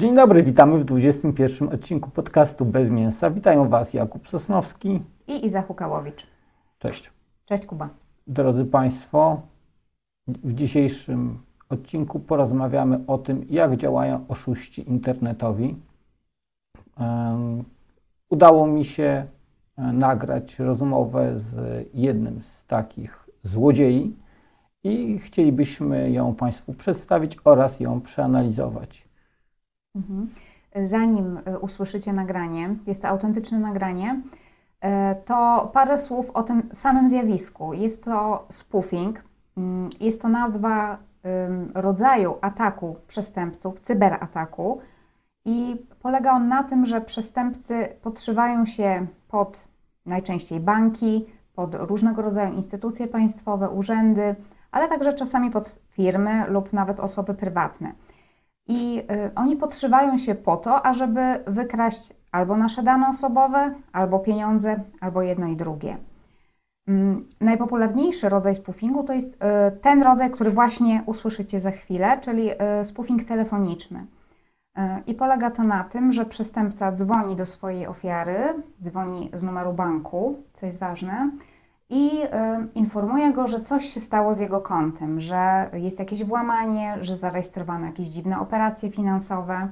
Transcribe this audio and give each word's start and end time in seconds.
Dzień 0.00 0.14
dobry, 0.14 0.42
witamy 0.42 0.78
w 0.78 0.84
21 0.84 1.68
odcinku 1.68 2.10
podcastu 2.10 2.64
Bez 2.64 2.90
Mięsa. 2.90 3.30
Witają 3.30 3.68
Was 3.68 3.94
Jakub 3.94 4.28
Sosnowski 4.28 5.00
i 5.26 5.46
Iza 5.46 5.62
Hukałowicz. 5.62 6.26
Cześć. 6.78 7.10
Cześć 7.44 7.66
Kuba. 7.66 7.88
Drodzy 8.26 8.64
Państwo, 8.64 9.42
w 10.28 10.54
dzisiejszym 10.54 11.38
odcinku 11.68 12.20
porozmawiamy 12.20 13.00
o 13.06 13.18
tym, 13.18 13.46
jak 13.50 13.76
działają 13.76 14.24
oszuści 14.28 14.88
internetowi. 14.90 15.76
Udało 18.30 18.66
mi 18.66 18.84
się 18.84 19.26
e, 19.76 19.92
nagrać 19.92 20.58
rozmowę 20.58 21.40
z 21.40 21.86
jednym 21.94 22.42
z 22.42 22.66
takich 22.66 23.28
złodziei 23.44 24.16
i 24.84 25.18
chcielibyśmy 25.18 26.10
ją 26.10 26.34
Państwu 26.34 26.74
przedstawić 26.74 27.38
oraz 27.44 27.80
ją 27.80 28.00
przeanalizować. 28.00 29.09
Mhm. 29.96 30.28
Zanim 30.84 31.40
e, 31.44 31.58
usłyszycie 31.58 32.12
nagranie, 32.12 32.74
jest 32.86 33.02
to 33.02 33.08
autentyczne 33.08 33.58
nagranie, 33.58 34.20
e, 34.80 35.14
to 35.14 35.70
parę 35.74 35.98
słów 35.98 36.30
o 36.30 36.42
tym 36.42 36.62
samym 36.72 37.08
zjawisku. 37.08 37.74
Jest 37.74 38.04
to 38.04 38.46
spoofing, 38.50 39.24
mm, 39.56 39.88
jest 40.00 40.22
to 40.22 40.28
nazwa 40.28 40.98
rodzaju 41.74 42.34
ataku 42.40 42.96
przestępców, 43.06 43.80
cyberataku 43.80 44.80
i 45.44 45.76
polega 46.02 46.32
on 46.32 46.48
na 46.48 46.64
tym, 46.64 46.84
że 46.84 47.00
przestępcy 47.00 47.88
podszywają 48.02 48.66
się 48.66 49.06
pod 49.28 49.68
najczęściej 50.06 50.60
banki, 50.60 51.26
pod 51.54 51.74
różnego 51.74 52.22
rodzaju 52.22 52.54
instytucje 52.54 53.06
państwowe, 53.06 53.68
urzędy, 53.68 54.34
ale 54.72 54.88
także 54.88 55.12
czasami 55.12 55.50
pod 55.50 55.78
firmy 55.88 56.44
lub 56.48 56.72
nawet 56.72 57.00
osoby 57.00 57.34
prywatne. 57.34 57.92
I 58.68 58.98
y, 58.98 59.30
oni 59.34 59.56
podszywają 59.56 60.18
się 60.18 60.34
po 60.34 60.56
to, 60.56 60.86
ażeby 60.86 61.20
wykraść 61.46 62.14
albo 62.32 62.56
nasze 62.56 62.82
dane 62.82 63.08
osobowe, 63.08 63.74
albo 63.92 64.18
pieniądze, 64.18 64.80
albo 65.00 65.22
jedno 65.22 65.46
i 65.46 65.56
drugie. 65.56 65.96
Mm, 66.88 67.28
najpopularniejszy 67.40 68.28
rodzaj 68.28 68.54
spoofingu 68.54 69.04
to 69.04 69.12
jest 69.12 69.34
y, 69.34 69.36
ten 69.80 70.02
rodzaj, 70.02 70.30
który 70.30 70.50
właśnie 70.50 71.02
usłyszycie 71.06 71.60
za 71.60 71.70
chwilę, 71.70 72.18
czyli 72.20 72.50
y, 72.50 72.84
spoofing 72.84 73.24
telefoniczny. 73.24 74.06
I 75.06 75.14
polega 75.14 75.50
to 75.50 75.62
na 75.62 75.84
tym, 75.84 76.12
że 76.12 76.24
przestępca 76.24 76.92
dzwoni 76.92 77.36
do 77.36 77.46
swojej 77.46 77.86
ofiary, 77.86 78.38
dzwoni 78.82 79.30
z 79.32 79.42
numeru 79.42 79.72
banku, 79.72 80.42
co 80.52 80.66
jest 80.66 80.78
ważne, 80.78 81.30
i 81.90 82.22
y, 82.22 82.28
informuje 82.74 83.32
go, 83.32 83.46
że 83.46 83.60
coś 83.60 83.84
się 83.84 84.00
stało 84.00 84.34
z 84.34 84.40
jego 84.40 84.60
kontem, 84.60 85.20
że 85.20 85.70
jest 85.72 85.98
jakieś 85.98 86.24
włamanie, 86.24 86.96
że 87.00 87.16
zarejestrowano 87.16 87.86
jakieś 87.86 88.06
dziwne 88.06 88.40
operacje 88.40 88.90
finansowe. 88.90 89.68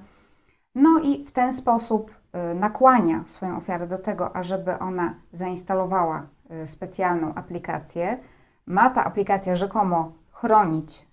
No 0.74 1.00
i 1.04 1.24
w 1.24 1.32
ten 1.32 1.52
sposób 1.52 2.10
y, 2.10 2.54
nakłania 2.54 3.24
swoją 3.26 3.56
ofiarę 3.56 3.86
do 3.86 3.98
tego, 3.98 4.36
ażeby 4.36 4.78
ona 4.78 5.14
zainstalowała 5.32 6.26
y, 6.62 6.66
specjalną 6.66 7.34
aplikację. 7.34 8.18
Ma 8.66 8.90
ta 8.90 9.04
aplikacja 9.04 9.56
rzekomo 9.56 10.12
chronić 10.32 11.06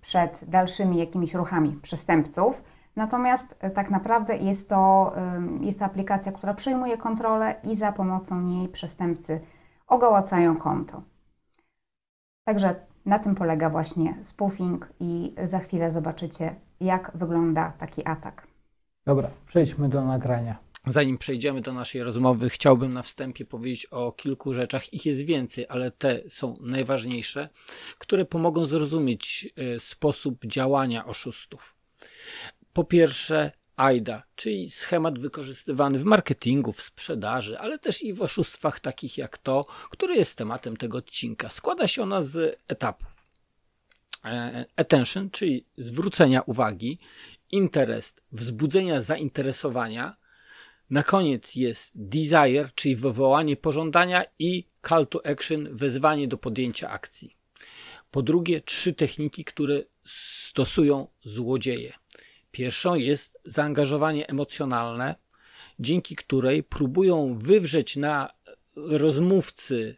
przed 0.00 0.44
dalszymi 0.48 0.98
jakimiś 0.98 1.34
ruchami 1.34 1.78
przestępców. 1.82 2.62
Natomiast 2.96 3.54
tak 3.74 3.90
naprawdę 3.90 4.36
jest 4.36 4.68
to, 4.68 5.12
jest 5.60 5.78
to 5.78 5.84
aplikacja, 5.84 6.32
która 6.32 6.54
przejmuje 6.54 6.98
kontrolę 6.98 7.54
i 7.64 7.76
za 7.76 7.92
pomocą 7.92 8.40
niej 8.40 8.68
przestępcy 8.68 9.40
ogołacają 9.86 10.56
konto. 10.56 11.02
Także 12.44 12.86
na 13.06 13.18
tym 13.18 13.34
polega 13.34 13.70
właśnie 13.70 14.18
spoofing 14.22 14.88
i 15.00 15.34
za 15.44 15.58
chwilę 15.58 15.90
zobaczycie, 15.90 16.54
jak 16.80 17.12
wygląda 17.14 17.72
taki 17.78 18.06
atak. 18.06 18.46
Dobra, 19.06 19.30
przejdźmy 19.46 19.88
do 19.88 20.04
nagrania. 20.04 20.56
Zanim 20.86 21.18
przejdziemy 21.18 21.60
do 21.60 21.72
naszej 21.72 22.02
rozmowy, 22.02 22.50
chciałbym 22.50 22.92
na 22.92 23.02
wstępie 23.02 23.44
powiedzieć 23.44 23.86
o 23.86 24.12
kilku 24.12 24.54
rzeczach. 24.54 24.92
Ich 24.92 25.06
jest 25.06 25.26
więcej, 25.26 25.66
ale 25.68 25.90
te 25.90 26.20
są 26.30 26.54
najważniejsze, 26.60 27.48
które 27.98 28.24
pomogą 28.24 28.66
zrozumieć 28.66 29.52
e, 29.56 29.80
sposób 29.80 30.46
działania 30.46 31.06
oszustów. 31.06 31.76
Po 32.72 32.84
pierwsze, 32.84 33.52
AIDA, 33.76 34.22
czyli 34.36 34.70
schemat 34.70 35.18
wykorzystywany 35.18 35.98
w 35.98 36.04
marketingu, 36.04 36.72
w 36.72 36.80
sprzedaży, 36.80 37.58
ale 37.58 37.78
też 37.78 38.02
i 38.02 38.12
w 38.12 38.22
oszustwach 38.22 38.80
takich 38.80 39.18
jak 39.18 39.38
to, 39.38 39.64
które 39.90 40.16
jest 40.16 40.38
tematem 40.38 40.76
tego 40.76 40.98
odcinka. 40.98 41.50
Składa 41.50 41.88
się 41.88 42.02
ona 42.02 42.22
z 42.22 42.60
etapów. 42.68 43.26
E, 44.24 44.64
attention, 44.76 45.30
czyli 45.30 45.66
zwrócenia 45.78 46.40
uwagi, 46.40 46.98
interest, 47.52 48.20
wzbudzenia 48.32 49.02
zainteresowania. 49.02 50.16
Na 50.90 51.02
koniec 51.02 51.54
jest 51.54 51.90
desire, 51.94 52.70
czyli 52.74 52.96
wywołanie 52.96 53.56
pożądania 53.56 54.24
i 54.38 54.68
call 54.88 55.06
to 55.06 55.26
action, 55.26 55.68
wezwanie 55.76 56.28
do 56.28 56.38
podjęcia 56.38 56.90
akcji. 56.90 57.36
Po 58.10 58.22
drugie, 58.22 58.60
trzy 58.60 58.92
techniki, 58.92 59.44
które 59.44 59.82
stosują 60.04 61.08
złodzieje. 61.24 61.92
Pierwszą 62.56 62.94
jest 62.94 63.38
zaangażowanie 63.44 64.28
emocjonalne, 64.28 65.14
dzięki 65.78 66.16
której 66.16 66.62
próbują 66.62 67.38
wywrzeć 67.38 67.96
na 67.96 68.30
rozmówcy 68.76 69.96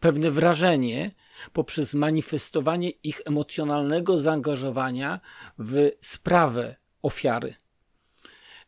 pewne 0.00 0.30
wrażenie 0.30 1.10
poprzez 1.52 1.94
manifestowanie 1.94 2.90
ich 2.90 3.20
emocjonalnego 3.24 4.20
zaangażowania 4.20 5.20
w 5.58 5.90
sprawę 6.00 6.76
ofiary. 7.02 7.54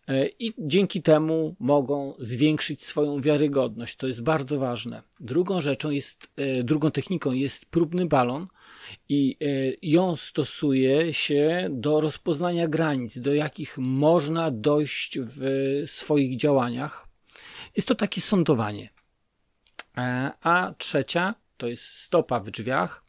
E, 0.09 0.29
I 0.39 0.55
dzięki 0.59 1.03
temu 1.03 1.57
mogą 1.61 2.15
zwiększyć 2.19 2.85
swoją 2.85 3.21
wiarygodność. 3.21 3.97
To 3.97 4.07
jest 4.07 4.23
bardzo 4.23 4.59
ważne. 4.59 5.03
Drugą 5.21 5.61
rzeczą 5.61 5.91
jest, 5.91 6.29
e, 6.37 6.63
drugą 6.63 6.91
techniką 6.91 7.33
jest 7.33 7.67
próbny 7.67 8.07
balon, 8.07 8.47
i 9.09 9.37
e, 9.41 9.47
ją 9.83 10.17
stosuje 10.17 11.15
się 11.15 11.69
do 11.71 12.01
rozpoznania 12.01 12.69
granic, 12.69 13.19
do 13.19 13.35
jakich 13.35 13.79
można 13.79 14.51
dojść 14.51 15.19
w 15.19 15.41
swoich 15.87 16.37
działaniach. 16.37 17.09
Jest 17.77 17.89
to 17.89 17.95
takie 17.95 18.21
sądowanie. 18.21 18.89
E, 19.97 20.31
a 20.43 20.75
trzecia 20.79 21.35
to 21.59 21.69
jest 21.69 21.85
stopa 21.85 22.41
w 22.41 22.51
drzwiach. 22.51 23.05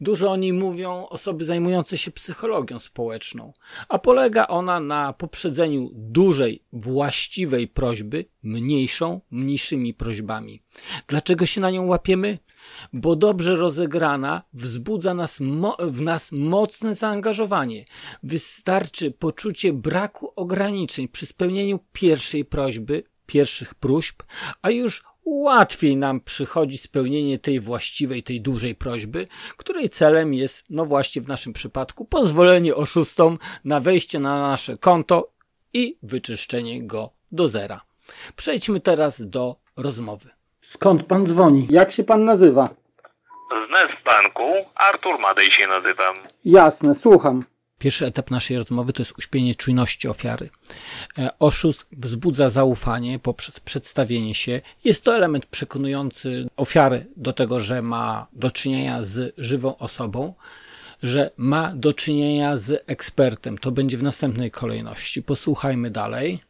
Dużo 0.00 0.30
o 0.30 0.36
niej 0.36 0.52
mówią 0.52 1.08
osoby 1.08 1.44
zajmujące 1.44 1.98
się 1.98 2.10
psychologią 2.10 2.78
społeczną, 2.78 3.52
a 3.88 3.98
polega 3.98 4.46
ona 4.46 4.80
na 4.80 5.12
poprzedzeniu 5.12 5.90
dużej, 5.92 6.62
właściwej 6.72 7.68
prośby 7.68 8.24
mniejszą, 8.42 9.20
mniejszymi 9.30 9.94
prośbami. 9.94 10.62
Dlaczego 11.06 11.46
się 11.46 11.60
na 11.60 11.70
nią 11.70 11.86
łapiemy? 11.86 12.38
Bo 12.92 13.16
dobrze 13.16 13.56
rozegrana 13.56 14.42
wzbudza 14.52 15.14
nas 15.14 15.38
w 15.78 16.00
nas 16.00 16.32
mocne 16.32 16.94
zaangażowanie. 16.94 17.84
Wystarczy 18.22 19.10
poczucie 19.10 19.72
braku 19.72 20.32
ograniczeń 20.36 21.08
przy 21.08 21.26
spełnieniu 21.26 21.78
pierwszej 21.92 22.44
prośby, 22.44 23.02
pierwszych 23.26 23.74
próśb, 23.74 24.22
a 24.62 24.70
już 24.70 25.04
łatwiej 25.24 25.96
nam 25.96 26.20
przychodzi 26.20 26.78
spełnienie 26.78 27.38
tej 27.38 27.60
właściwej, 27.60 28.22
tej 28.22 28.40
dużej 28.40 28.74
prośby, 28.74 29.26
której 29.56 29.88
celem 29.88 30.34
jest, 30.34 30.64
no 30.70 30.86
właśnie 30.86 31.22
w 31.22 31.28
naszym 31.28 31.52
przypadku, 31.52 32.04
pozwolenie 32.04 32.74
oszustom 32.74 33.38
na 33.64 33.80
wejście 33.80 34.18
na 34.18 34.42
nasze 34.42 34.76
konto 34.76 35.30
i 35.72 35.98
wyczyszczenie 36.02 36.82
go 36.82 37.10
do 37.32 37.48
zera. 37.48 37.80
Przejdźmy 38.36 38.80
teraz 38.80 39.26
do 39.28 39.56
rozmowy. 39.76 40.30
Skąd 40.62 41.02
pan 41.02 41.26
dzwoni? 41.26 41.66
Jak 41.70 41.92
się 41.92 42.04
pan 42.04 42.24
nazywa? 42.24 42.68
Z 43.68 43.70
Nestbanku. 43.70 44.42
Artur 44.74 45.18
Madej 45.20 45.46
się 45.46 45.66
nazywam. 45.66 46.14
Jasne, 46.44 46.94
słucham. 46.94 47.44
Pierwszy 47.84 48.06
etap 48.06 48.30
naszej 48.30 48.58
rozmowy 48.58 48.92
to 48.92 49.02
jest 49.02 49.18
uśpienie 49.18 49.54
czujności 49.54 50.08
ofiary. 50.08 50.48
E, 51.18 51.28
oszust 51.38 51.86
wzbudza 51.92 52.50
zaufanie 52.50 53.18
poprzez 53.18 53.60
przedstawienie 53.60 54.34
się. 54.34 54.60
Jest 54.84 55.04
to 55.04 55.14
element 55.14 55.46
przekonujący 55.46 56.46
ofiary 56.56 57.06
do 57.16 57.32
tego, 57.32 57.60
że 57.60 57.82
ma 57.82 58.26
do 58.32 58.50
czynienia 58.50 59.02
z 59.02 59.34
żywą 59.38 59.76
osobą, 59.78 60.34
że 61.02 61.30
ma 61.36 61.72
do 61.74 61.92
czynienia 61.92 62.56
z 62.56 62.90
ekspertem. 62.90 63.58
To 63.58 63.70
będzie 63.70 63.96
w 63.96 64.02
następnej 64.02 64.50
kolejności. 64.50 65.22
Posłuchajmy 65.22 65.90
dalej. 65.90 66.40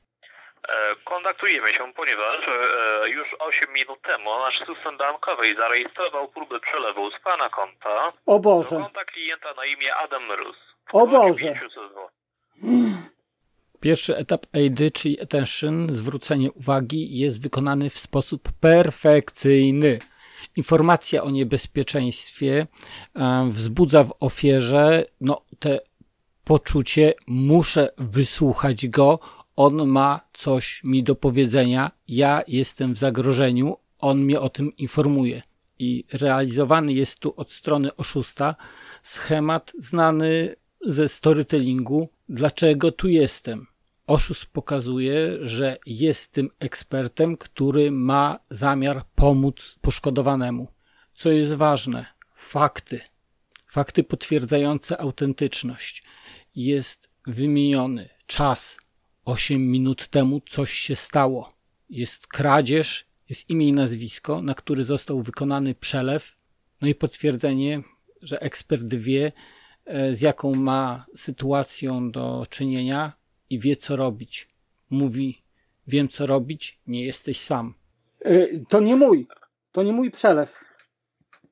E, 0.69 0.97
kontaktujemy 1.05 1.69
się, 1.69 1.93
ponieważ 1.97 2.39
e, 2.49 3.09
już 3.09 3.29
8 3.39 3.73
minut 3.73 4.03
temu 4.03 4.31
nasz 4.39 4.59
system 4.59 4.99
bankowy 4.99 5.55
zarejestrował 5.55 6.29
próbę 6.29 6.61
przelewu 6.61 7.11
z 7.11 7.15
Pana 7.25 7.49
konta 7.49 8.13
o 8.27 8.39
Boże. 8.39 8.71
do 8.71 8.83
konta 8.83 9.05
klienta 9.05 9.55
na 9.55 9.65
imię 9.65 9.95
Adam 9.95 10.33
Rus. 10.33 10.64
O 10.93 11.07
Boże. 11.07 11.55
Pierwszy 13.81 14.17
etap 14.17 14.47
AID, 14.53 14.93
czyli 14.93 15.21
attention, 15.21 15.89
zwrócenie 15.93 16.53
uwagi, 16.53 17.19
jest 17.19 17.43
wykonany 17.43 17.91
w 17.91 17.99
sposób 17.99 18.53
perfekcyjny. 18.53 19.99
Informacja 20.57 21.23
o 21.23 21.31
niebezpieczeństwie 21.31 22.67
wzbudza 23.51 24.05
w 24.05 24.13
ofierze 24.21 25.05
no, 25.21 25.43
te 25.59 25.79
poczucie, 26.45 27.15
muszę 27.27 27.89
wysłuchać 27.99 28.89
go, 28.89 29.19
on 29.57 29.89
ma 29.89 30.21
coś 30.33 30.85
mi 30.85 31.03
do 31.03 31.15
powiedzenia, 31.15 31.91
ja 32.09 32.43
jestem 32.49 32.95
w 32.95 32.99
zagrożeniu, 32.99 33.77
on 33.99 34.19
mnie 34.19 34.41
o 34.41 34.49
tym 34.49 34.77
informuje. 34.77 35.43
I 35.79 36.05
realizowany 36.13 36.93
jest 36.93 37.19
tu 37.19 37.35
od 37.37 37.53
strony 37.53 37.97
oszusta 37.97 38.55
schemat 39.03 39.73
znany 39.79 40.55
ze 40.85 41.09
storytellingu, 41.09 42.09
dlaczego 42.29 42.93
tu 42.93 43.09
jestem. 43.09 43.67
Oszust 44.07 44.47
pokazuje, 44.47 45.39
że 45.43 45.77
jest 45.87 46.33
tym 46.33 46.51
ekspertem, 46.61 47.37
który 47.37 47.91
ma 47.91 48.39
zamiar 48.51 49.05
pomóc 49.15 49.79
poszkodowanemu. 49.81 50.69
Co 51.15 51.31
jest 51.31 51.55
ważne, 51.55 52.07
fakty. 52.35 53.01
Fakty 53.67 54.05
potwierdzające 54.05 55.01
autentyczność. 55.01 56.03
Jest 56.57 57.11
wymieniony 57.27 58.09
czas. 58.27 58.79
8 59.25 59.71
minut 59.71 60.09
temu 60.09 60.41
coś 60.49 60.73
się 60.73 60.97
stało. 60.97 61.49
Jest 61.91 62.27
kradzież, 62.27 63.05
jest 63.29 63.51
imię 63.51 63.69
i 63.69 63.73
nazwisko, 63.73 64.43
na 64.43 64.55
który 64.55 64.85
został 64.85 65.23
wykonany 65.23 65.75
przelew, 65.75 66.37
no 66.81 66.89
i 66.89 66.95
potwierdzenie, 66.95 67.83
że 68.23 68.41
ekspert 68.41 68.95
wie, 68.95 69.33
z 69.87 70.23
jaką 70.23 70.55
ma 70.55 71.05
sytuacją 71.17 72.11
do 72.11 72.43
czynienia 72.51 73.13
i 73.51 73.59
wie, 73.59 73.77
co 73.77 73.97
robić. 73.97 74.47
Mówi, 74.91 75.43
wiem, 75.87 76.09
co 76.09 76.27
robić, 76.27 76.79
nie 76.87 77.05
jesteś 77.07 77.41
sam. 77.41 77.75
Y, 78.27 78.65
To 78.69 78.81
nie 78.81 78.97
mój. 78.97 79.29
To 79.73 79.83
nie 79.83 79.93
mój 79.93 80.11
przelew. 80.11 80.61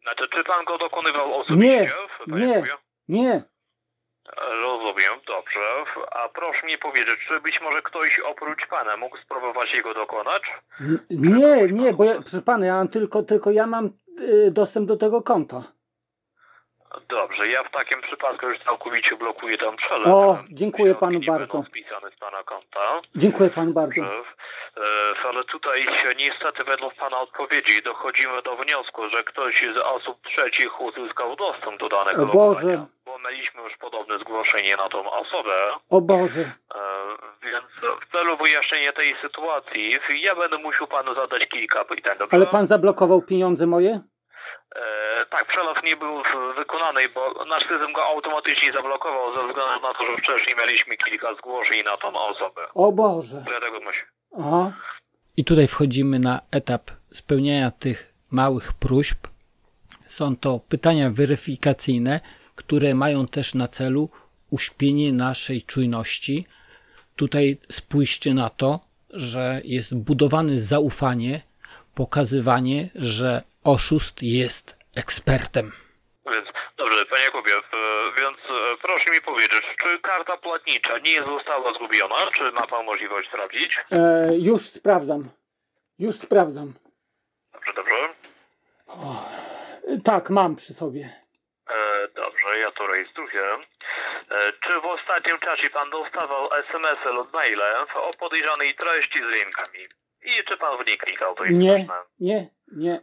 Znaczy, 0.03 0.25
czy 0.37 0.45
pan 0.45 0.65
go 0.65 0.79
dokonywał 0.79 1.35
osobiście? 1.35 1.87
Nie, 2.27 2.47
nie. 2.47 2.63
Nie. 3.09 3.43
Rozumiem, 4.63 5.21
dobrze. 5.27 5.61
A 6.11 6.29
proszę 6.29 6.67
mi 6.67 6.79
powiedzieć, 6.79 7.17
czy 7.29 7.41
być 7.41 7.61
może 7.61 7.83
ktoś 7.83 8.21
oprócz 8.21 8.67
pana 8.71 8.97
mógł 8.97 9.17
spróbować 9.17 9.75
jego 9.75 9.95
dokonać? 9.95 10.43
N- 10.81 11.07
Nie, 11.11 11.67
nie, 11.73 11.93
bo 11.93 12.05
ja, 12.05 12.21
proszę 12.21 12.43
pana, 12.43 12.67
ja 12.67 12.75
mam 12.75 12.89
tylko, 12.89 13.23
tylko 13.23 13.51
ja 13.51 13.67
mam 13.67 13.91
y, 14.21 14.51
dostęp 14.51 14.89
do 14.89 14.97
tego 14.97 15.23
konta. 15.23 15.73
Dobrze, 17.09 17.47
ja 17.49 17.63
w 17.65 17.71
takim 17.71 18.03
przypadku 18.03 18.47
już 18.49 18.59
całkowicie 18.59 19.17
blokuję 19.17 19.59
tam 19.59 19.77
przelew. 19.77 20.07
O, 20.09 20.39
dziękuję 20.51 20.95
panu 20.95 21.21
bardzo. 21.27 21.63
spisane 21.69 22.11
z 22.17 22.19
pana 22.21 22.43
konta. 22.43 22.81
Dziękuję 23.17 23.51
panu 23.51 23.73
bardzo. 23.73 24.03
E, 24.03 25.29
Ale 25.29 25.45
tutaj 25.45 25.83
się 25.83 26.15
niestety 26.19 26.65
według 26.65 26.95
pana 26.95 27.21
odpowiedzi 27.21 27.83
dochodzimy 27.83 28.43
do 28.43 28.57
wniosku, 28.57 29.09
że 29.11 29.25
ktoś 29.25 29.65
z 29.75 29.79
osób 29.79 30.19
trzecich 30.23 30.81
uzyskał 30.81 31.37
dostęp 31.37 31.81
do 31.81 31.89
danych 31.89 32.19
O 32.21 32.27
Boże. 32.27 32.87
Bo 33.05 33.19
mieliśmy 33.19 33.63
już 33.63 33.77
podobne 33.77 34.19
zgłoszenie 34.19 34.77
na 34.77 34.89
tą 34.89 35.11
osobę. 35.11 35.55
O 35.91 36.01
Boże. 36.01 36.41
E, 36.75 36.79
Więc 37.43 37.65
w 38.09 38.13
celu 38.13 38.37
wyjaśnienia 38.37 38.93
tej 38.93 39.15
sytuacji 39.23 39.91
ja 40.23 40.35
będę 40.35 40.59
musiał 40.59 40.87
panu 40.87 41.15
zadać 41.15 41.47
kilka 41.49 41.85
pytań, 41.85 42.19
dobrze? 42.19 42.37
Ale 42.37 42.47
pan 42.47 42.67
zablokował 42.67 43.23
pieniądze 43.23 43.67
moje? 43.67 44.01
E, 44.77 45.25
tak, 45.31 45.47
przelew 45.49 45.83
nie 45.85 45.97
był 45.97 46.23
w- 46.23 46.57
wykonany, 46.57 47.09
bo 47.09 47.45
nasz 47.45 47.63
system 47.63 47.93
go 47.93 48.05
automatycznie 48.07 48.73
zablokował 48.73 49.33
ze 49.35 49.39
względu 49.49 49.83
na 49.83 49.95
to, 49.95 50.07
że 50.07 50.17
wcześniej 50.23 50.57
mieliśmy 50.59 50.97
kilka 50.97 51.35
zgłoszeń 51.35 51.85
na 51.85 51.97
tą 51.97 52.09
osobę. 52.15 52.61
O 52.75 52.93
Boże. 52.93 53.45
Dlatego 53.49 53.81
myślę. 53.81 54.03
Aha. 54.39 54.73
I 55.37 55.45
tutaj 55.45 55.67
wchodzimy 55.67 56.19
na 56.19 56.41
etap 56.51 56.91
spełniania 57.11 57.71
tych 57.71 58.13
małych 58.31 58.73
próśb. 58.73 59.19
Są 60.09 60.37
to 60.37 60.59
pytania 60.69 61.11
weryfikacyjne, 61.11 62.21
które 62.55 62.95
mają 62.95 63.27
też 63.27 63.55
na 63.55 63.69
celu 63.69 64.11
uśpienie 64.51 65.13
naszej 65.13 65.63
czujności. 65.63 66.47
Tutaj 67.17 67.57
spójrzcie 67.71 68.35
na 68.35 68.51
to, 68.51 68.81
że 69.11 69.61
jest 69.65 69.95
budowane 69.97 70.61
zaufanie, 70.61 71.41
pokazywanie, 71.95 72.89
że 72.95 73.43
oszust 73.65 74.23
jest 74.23 74.77
ekspertem. 74.97 75.73
Więc 76.33 76.47
dobrze, 76.77 77.07
panie 77.07 77.23
Jakubie, 77.25 77.53
e, 77.57 77.61
więc 78.21 78.39
e, 78.39 78.77
proszę 78.83 79.05
mi 79.13 79.21
powiedzieć, 79.21 79.63
czy 79.83 79.99
karta 79.99 80.37
płatnicza 80.37 80.99
nie 80.99 81.19
została 81.19 81.75
zgubiona? 81.75 82.15
Czy 82.35 82.53
ma 82.53 82.67
pan 82.67 82.85
możliwość 82.87 83.29
sprawdzić? 83.29 83.77
E, 83.93 84.29
już 84.39 84.63
sprawdzam. 84.63 85.31
Już 85.99 86.15
sprawdzam. 86.15 86.73
Dobrze, 87.53 87.73
dobrze. 87.77 87.95
E, 88.89 90.01
tak, 90.05 90.31
mam 90.31 90.57
przy 90.57 90.75
sobie. 90.75 91.23
E, 91.71 92.09
dobrze, 92.09 92.59
ja 92.59 92.71
to 92.71 92.87
rejestruję. 92.87 93.43
E, 94.31 94.53
czy 94.61 94.81
w 94.81 94.85
ostatnim 94.85 95.39
czasie 95.39 95.71
pan 95.71 95.91
dostawał 95.91 96.49
SMS-y 96.55 97.09
lub 97.15 97.33
maile 97.33 97.63
o 97.95 98.11
podejrzanej 98.19 98.75
treści 98.75 99.19
z 99.19 99.37
linkami? 99.37 99.79
I 100.25 100.45
czy 100.45 100.57
pan 100.57 100.85
w 100.85 100.89
nie 100.89 100.97
klikał? 100.97 101.35
To 101.35 101.45
jest 101.45 101.57
Nie, 101.59 101.73
ważne. 101.73 101.95
nie, 102.21 102.49
nie. 102.73 103.01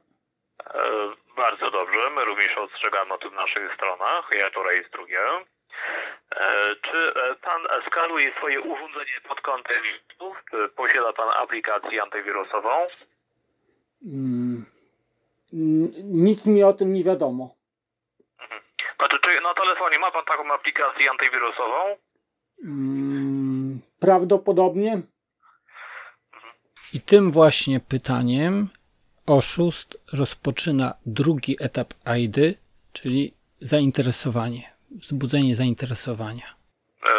E, 0.65 0.81
bardzo 1.35 1.71
dobrze, 1.71 2.09
my 2.15 2.25
również 2.25 2.57
ostrzegamy 2.57 3.13
o 3.13 3.17
tym 3.17 3.35
na 3.35 3.41
naszych 3.41 3.73
stronach, 3.75 4.29
ja 4.39 4.50
to 4.50 4.63
rejestruję. 4.63 5.19
E, 6.35 6.75
czy 6.81 6.97
e, 7.21 7.35
pan 7.35 7.61
skanuje 7.88 8.33
swoje 8.38 8.61
urządzenie 8.61 9.11
pod 9.27 9.41
kątem 9.41 9.83
wirusów? 9.83 10.44
Czy 10.51 10.69
posiada 10.69 11.13
pan 11.13 11.29
aplikację 11.44 12.03
antywirusową? 12.03 12.69
Mm. 14.06 14.65
Mm, 15.53 15.91
Nic 16.03 16.45
mi 16.45 16.63
o 16.63 16.73
tym 16.73 16.94
nie 16.94 17.03
wiadomo. 17.03 17.55
Znaczy, 18.97 19.19
czy 19.19 19.41
na 19.41 19.53
telefonie 19.53 20.00
ma 20.00 20.12
pan 20.12 20.25
taką 20.25 20.53
aplikację 20.53 21.12
antywirusową? 21.12 21.97
Mm, 22.63 23.79
Prawdopodobnie. 24.00 25.01
I 26.94 27.01
tym 27.01 27.31
właśnie 27.31 27.79
pytaniem 27.79 28.67
oszust 29.37 29.89
rozpoczyna 30.19 30.87
drugi 31.05 31.53
etap 31.67 31.89
AIDy, 32.11 32.47
czyli 32.93 33.33
zainteresowanie, 33.59 34.63
wzbudzenie 34.91 35.55
zainteresowania. 35.55 36.47
E, 37.09 37.13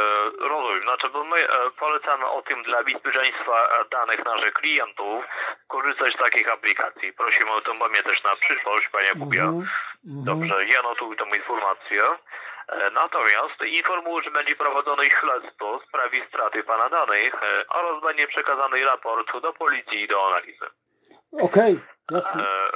rozumiem, 0.49 0.83
znaczy, 0.83 1.07
bo 1.13 1.25
my 1.25 1.39
e, 1.39 1.71
polecamy 1.79 2.27
o 2.27 2.43
tym 2.43 2.63
dla 2.63 2.85
bezpieczeństwa 2.85 3.57
danych 3.91 4.25
naszych 4.25 4.53
klientów 4.53 5.25
korzystać 5.69 6.15
z 6.15 6.19
takich 6.25 6.49
aplikacji. 6.53 7.13
Prosimy 7.13 7.51
o 7.53 7.61
tym 7.61 7.79
pamiętać 7.79 8.19
na 8.25 8.37
przyszłość, 8.37 8.89
panie 8.93 9.13
Kubie. 9.21 9.43
Mhm, 9.43 9.69
mhm. 10.07 10.25
Dobrze, 10.31 10.67
ja 10.75 10.83
notuję 10.83 11.17
tą 11.17 11.25
informację. 11.41 12.03
E, 12.69 12.91
Natomiast 12.91 13.59
informuję, 13.81 14.25
że 14.25 14.31
będzie 14.31 14.57
prowadzone 14.57 15.05
śledztwo 15.05 15.79
w 15.79 15.89
sprawie 15.89 16.27
straty 16.29 16.63
pana 16.63 16.89
danych 16.89 17.33
oraz 17.79 18.03
będzie 18.03 18.27
przekazany 18.27 18.85
raport 18.85 19.33
do 19.43 19.53
policji 19.53 20.09
do 20.09 20.27
analizy. 20.29 20.67
Okej, 21.33 21.81
jasne. 22.11 22.43
E, 22.43 22.71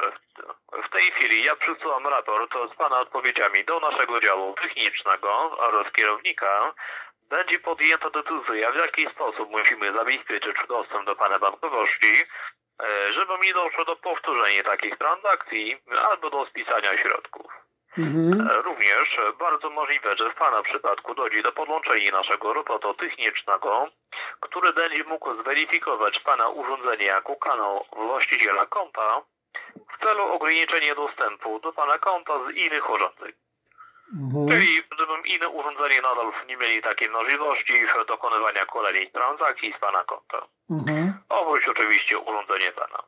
W 0.87 0.89
tej 0.91 1.03
chwili 1.03 1.45
ja 1.45 1.57
przesyłam 1.57 2.07
raport 2.07 2.55
z 2.73 2.77
pana 2.77 2.99
odpowiedziami 2.99 3.65
do 3.65 3.81
naszego 3.81 4.21
działu 4.21 4.55
technicznego 4.63 5.59
oraz 5.59 5.93
kierownika. 5.93 6.75
Będzie 7.23 7.59
podjęta 7.59 8.11
decyzja, 8.11 8.73
w 8.73 8.77
jaki 8.77 9.11
sposób 9.11 9.51
musimy 9.51 9.93
zabezpieczyć 9.93 10.57
dostęp 10.69 11.07
do 11.07 11.17
pana 11.17 11.39
bankowości, 11.39 12.13
e, 12.83 13.13
żeby 13.13 13.33
nie 13.47 13.53
doszło 13.53 13.85
do 13.85 13.97
powtórzenia 13.97 14.63
takich 14.63 14.99
transakcji 14.99 15.77
albo 16.11 16.31
do 16.31 16.47
spisania 16.47 16.99
środków. 17.03 17.53
Mhm. 17.99 18.49
E, 18.51 18.63
Również 18.63 19.19
bardzo 19.39 19.71
możliwe, 19.71 20.11
że 20.19 20.31
w 20.31 20.35
Pana 20.35 20.63
przypadku 20.63 21.15
dojdzie 21.15 21.43
do 21.43 21.53
podłączenia 21.53 22.13
naszego 22.13 22.53
robotu 22.53 22.95
technicznego, 22.95 23.89
który 24.41 24.73
będzie 24.73 25.05
mógł 25.05 25.43
zweryfikować 25.43 26.21
Pana 26.21 26.49
urządzenie 26.49 27.05
jako 27.05 27.37
kanał 27.37 27.85
właściciela 27.97 28.67
konta 28.67 29.23
w 29.95 30.03
celu 30.03 30.23
ograniczenia 30.23 30.95
dostępu 30.95 31.61
do 31.61 31.73
Pana 31.73 31.99
konta 31.99 32.33
z 32.47 32.57
innych 32.57 32.91
urządzeń. 32.91 33.33
Mhm. 34.13 34.49
Czyli 34.49 34.69
gdybym 34.93 35.23
inne 35.35 35.49
urządzenie 35.49 36.03
nadal 36.03 36.33
nie 36.49 36.57
mieli 36.57 36.83
takiej 36.83 37.09
możliwości 37.09 37.75
dokonywania 38.09 38.67
kolejnych 38.67 39.13
transakcji 39.13 39.75
z 39.77 39.81
Pana 39.81 40.05
konta. 40.05 40.47
Mhm. 40.71 41.15
Oprócz 41.29 41.69
oczywiście 41.69 42.19
urządzenie 42.19 42.73
Pana. 42.73 42.99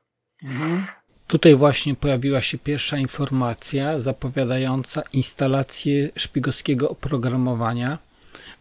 Mhm. 0.43 0.87
Tutaj 1.29 1.55
właśnie 1.55 1.95
pojawiła 1.95 2.43
się 2.43 2.59
pierwsza 2.59 2.97
informacja 2.97 3.99
zapowiadająca 3.99 5.03
instalację 5.13 6.09
szpiegowskiego 6.17 6.89
oprogramowania, 6.89 7.99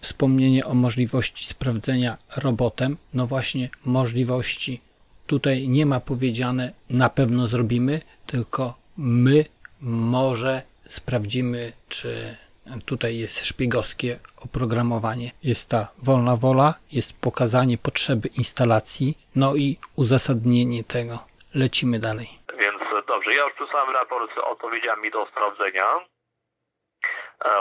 wspomnienie 0.05 0.65
o 0.65 0.73
możliwości 0.73 1.45
sprawdzenia 1.45 2.17
robotem. 2.37 2.97
No 3.13 3.27
właśnie, 3.27 3.69
możliwości 3.85 4.81
tutaj 5.27 5.69
nie 5.69 5.85
ma 5.85 5.99
powiedziane 5.99 6.71
na 6.89 7.09
pewno 7.09 7.47
zrobimy, 7.47 8.01
tylko 8.25 8.73
my 8.97 9.45
może 9.81 10.61
sprawdzimy, 10.87 11.71
czy 11.89 12.37
tutaj 12.85 13.17
jest 13.17 13.45
szpiegowskie 13.45 14.19
oprogramowanie. 14.45 15.31
Jest 15.43 15.69
ta 15.69 15.87
wolna 15.97 16.35
wola, 16.35 16.73
jest 16.91 17.13
pokazanie 17.13 17.77
potrzeby 17.77 18.27
instalacji, 18.27 19.17
no 19.35 19.55
i 19.55 19.77
uzasadnienie 19.95 20.83
tego. 20.83 21.19
Lecimy 21.55 21.99
dalej. 21.99 22.29
Więc 22.59 22.79
dobrze, 23.07 23.33
ja 23.33 23.43
już 23.43 23.53
przysłałem 23.53 23.93
raport 23.93 24.31
z 24.35 24.37
odpowiedziami 24.51 25.11
do 25.11 25.27
sprawdzenia. 25.31 26.14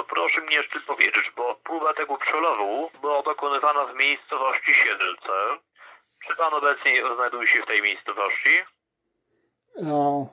Proszę 0.08 0.40
mi 0.40 0.54
jeszcze 0.54 0.80
powiedzieć, 0.80 1.32
bo 1.36 1.54
próba 1.54 1.94
tego 1.94 2.16
przelewu 2.16 2.90
była 3.00 3.22
dokonywana 3.22 3.86
w 3.86 3.94
miejscowości 3.94 4.74
Siedlce. 4.74 5.32
Czy 6.26 6.36
pan 6.36 6.54
obecnie 6.54 7.02
znajduje 7.14 7.48
się 7.48 7.62
w 7.62 7.66
tej 7.66 7.82
miejscowości? 7.82 8.50
No, 9.82 10.28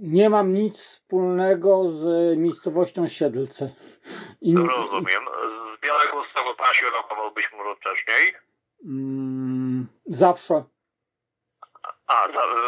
nie 0.00 0.30
mam 0.30 0.52
nic 0.52 0.82
wspólnego 0.82 1.88
z 1.88 2.36
miejscowością 2.38 3.08
Siedlce. 3.08 3.70
I, 4.40 4.54
Rozumiem. 4.56 5.24
Z 5.76 5.80
Białego 5.80 6.24
Stoku 6.30 6.54
pan 6.54 6.74
się 6.74 6.86
może 7.56 7.76
wcześniej? 7.76 8.34
mm, 8.84 9.86
zawsze. 10.06 10.64
A, 12.06 12.26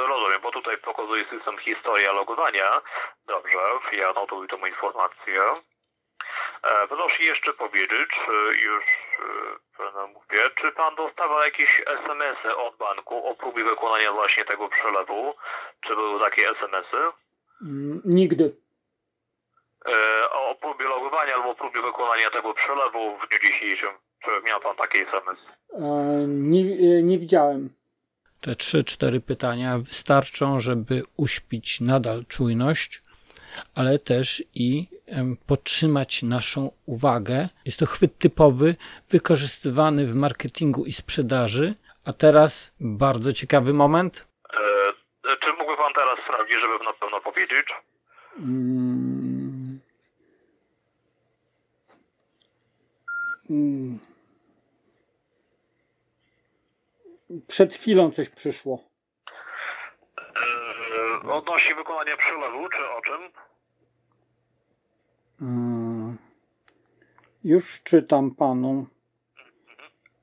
rozumiem, 0.09 0.41
bo 0.43 0.51
tutaj 0.51 0.79
pokazuje 0.79 1.25
system 1.31 1.59
historia 1.59 2.13
logowania. 2.13 2.83
Dobrze, 3.27 3.59
ja 3.93 4.13
notuję 4.13 4.49
tą 4.49 4.67
informację. 4.67 5.43
E, 6.67 6.89
proszę 6.89 7.23
jeszcze 7.23 7.53
powiedzieć, 7.53 8.11
e, 8.29 8.57
już 8.57 8.85
e, 9.79 10.07
mówię, 10.07 10.51
czy 10.61 10.73
pan 10.73 10.95
dostawał 10.95 11.41
jakieś 11.43 11.83
SMS-y 11.87 12.57
od 12.57 12.77
banku 12.77 13.27
o 13.29 13.35
próbie 13.35 13.65
wykonania 13.65 14.13
właśnie 14.13 14.45
tego 14.45 14.69
przelewu? 14.69 15.35
Czy 15.81 15.95
były 15.95 16.21
takie 16.21 16.43
SMS-y? 16.51 17.03
Mm, 17.63 18.01
nigdy. 18.05 18.57
E, 19.87 20.31
o 20.31 20.55
próbie 20.55 20.85
logowania 20.85 21.35
albo 21.35 21.55
próbie 21.55 21.83
wykonania 21.83 22.31
tego 22.31 22.55
przelewu 22.55 23.19
w 23.19 23.29
dniu 23.29 23.39
dzisiejszym. 23.45 23.95
Czy 24.25 24.31
miał 24.47 24.61
pan 24.61 24.77
taki 24.77 24.99
SMS? 24.99 25.39
E, 25.73 26.27
nie, 26.29 26.61
e, 26.61 27.03
nie 27.03 27.19
widziałem. 27.19 27.71
Te 28.41 28.55
trzy, 28.55 28.85
cztery 28.85 29.21
pytania 29.21 29.79
wystarczą, 29.79 30.61
żeby 30.61 31.03
uśpić 31.17 31.81
nadal 31.81 32.25
czujność, 32.29 32.99
ale 33.75 33.99
też 33.99 34.45
i 34.55 34.89
podtrzymać 35.47 36.23
naszą 36.23 36.71
uwagę. 36.87 37.49
Jest 37.65 37.79
to 37.79 37.87
chwyt 37.87 38.19
typowy, 38.19 38.75
wykorzystywany 39.11 40.07
w 40.07 40.17
marketingu 40.17 40.85
i 40.85 40.93
sprzedaży. 40.93 41.75
A 42.05 42.13
teraz 42.13 42.75
bardzo 42.81 43.33
ciekawy 43.33 43.73
moment. 43.73 44.29
E, 44.53 44.59
e, 45.33 45.37
czy 45.45 45.53
mógłby 45.53 45.77
pan 45.77 45.93
teraz 45.95 46.19
sprawdzić, 46.25 46.57
żeby 46.61 46.85
na 46.85 46.93
pewno 46.93 47.21
powiedzieć? 47.21 47.67
Mm. 48.39 49.81
Mm. 53.51 53.99
Przed 57.49 57.75
chwilą 57.75 58.11
coś 58.11 58.31
przyszło. 58.31 58.96
Odnośnie 61.30 61.75
wykonania 61.75 62.16
przelewu, 62.16 62.68
czy 62.68 62.90
o 62.90 63.00
czym? 63.00 63.30
Mm. 65.42 66.16
Już 67.45 67.83
czytam 67.83 68.35
panu. 68.35 68.87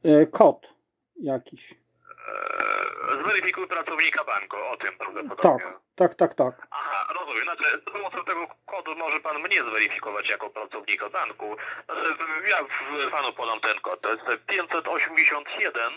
E, 0.06 0.26
Kod 0.26 0.68
jakiś. 1.22 1.72
E, 1.72 3.24
Zweryfikuj 3.24 3.68
pracownika 3.68 4.24
banku, 4.24 4.58
o 4.58 4.78
tym 4.78 4.98
prawdopodobnie. 4.98 5.66
Tak, 5.66 5.80
tak, 5.96 6.16
tak, 6.16 6.34
tak. 6.34 6.68
Aha, 6.72 7.14
rozumiem. 7.20 7.44
Znaczy, 7.44 7.64
z 7.82 7.92
pomocą 7.92 8.24
tego 8.26 8.48
kodu 8.66 8.96
może 8.96 9.20
pan 9.20 9.40
mnie 9.42 9.64
zweryfikować 9.64 10.30
jako 10.30 10.50
pracownika 10.50 11.10
banku. 11.10 11.56
Znaczy, 11.86 12.16
ja 12.50 12.58
w- 12.64 13.12
panu 13.12 13.34
podam 13.34 13.60
ten 13.60 13.80
kod. 13.82 14.02
To 14.02 14.12
jest 14.14 14.24
581 14.48 15.94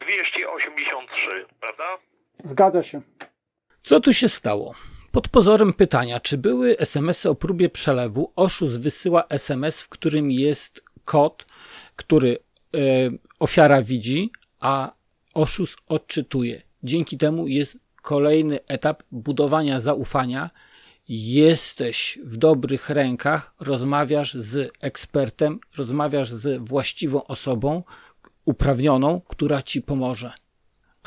283, 0.00 1.46
prawda? 1.60 1.84
Zgadza 2.34 2.82
się. 2.82 3.00
Co 3.88 4.00
tu 4.00 4.12
się 4.12 4.28
stało? 4.28 4.74
Pod 5.12 5.28
pozorem 5.28 5.72
pytania, 5.72 6.20
czy 6.20 6.38
były 6.38 6.78
SMS-y 6.78 7.28
o 7.28 7.34
próbie 7.34 7.68
przelewu, 7.68 8.32
oszust 8.36 8.80
wysyła 8.80 9.24
SMS, 9.28 9.82
w 9.82 9.88
którym 9.88 10.30
jest 10.30 10.82
kod, 11.04 11.44
który 11.96 12.36
e, 12.36 12.78
ofiara 13.38 13.82
widzi, 13.82 14.30
a 14.60 14.92
oszust 15.34 15.76
odczytuje. 15.88 16.62
Dzięki 16.82 17.18
temu 17.18 17.46
jest 17.46 17.78
kolejny 18.02 18.58
etap 18.66 19.02
budowania 19.12 19.80
zaufania. 19.80 20.50
Jesteś 21.08 22.18
w 22.24 22.36
dobrych 22.36 22.90
rękach, 22.90 23.54
rozmawiasz 23.60 24.34
z 24.34 24.70
ekspertem, 24.82 25.60
rozmawiasz 25.76 26.30
z 26.30 26.68
właściwą 26.68 27.24
osobą, 27.24 27.82
uprawnioną, 28.44 29.20
która 29.28 29.62
ci 29.62 29.82
pomoże. 29.82 30.32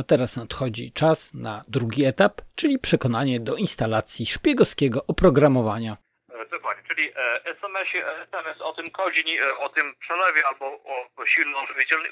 A 0.01 0.03
teraz 0.03 0.37
nadchodzi 0.37 0.91
czas 0.91 1.33
na 1.33 1.63
drugi 1.67 2.05
etap, 2.05 2.33
czyli 2.55 2.79
przekonanie 2.79 3.39
do 3.39 3.55
instalacji 3.55 4.25
szpiegowskiego 4.25 4.99
oprogramowania. 5.07 5.97
E, 6.29 6.45
Dokładnie, 6.49 6.83
czyli 6.89 7.03
e, 7.15 7.45
SMS, 7.45 7.87
SMS 8.27 8.61
o 8.61 8.73
tym 8.73 8.91
kodzie, 8.91 9.21
e, 9.21 9.57
o 9.57 9.69
tym 9.69 9.95
przelewie 9.99 10.41
albo 10.47 10.65
o, 10.65 11.25
silnym 11.25 11.55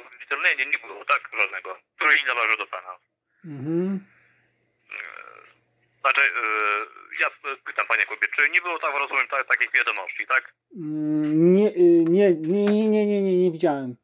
uwierzytelnieniu 0.08 0.72
nie 0.72 0.80
było, 0.88 1.06
tak? 1.06 1.22
Żadnego, 1.42 1.70
który 1.96 2.16
nie 2.16 2.28
należy 2.28 2.58
do 2.58 2.68
pana. 2.68 2.94
Mhm. 3.46 4.06
Znaczy, 6.02 6.22
e, 6.22 6.42
ja 7.22 7.28
pytam 7.66 7.86
panie 7.88 8.04
Kubie, 8.04 8.28
czy 8.36 8.50
nie 8.50 8.62
było 8.62 8.80
tam, 8.80 8.94
rozumiem, 8.96 9.28
ta, 9.32 9.44
takich 9.44 9.72
wiadomości, 9.78 10.28
tak? 10.28 10.54
Mm, 10.76 11.54
Nie, 11.54 11.68
y, 11.68 12.04
nie, 12.10 12.34
nie, 12.34 12.66
nie, 12.66 12.88
nie, 12.88 13.06
nie, 13.06 13.22
nie, 13.22 13.38
nie 13.44 13.52
widziałem. 13.52 13.96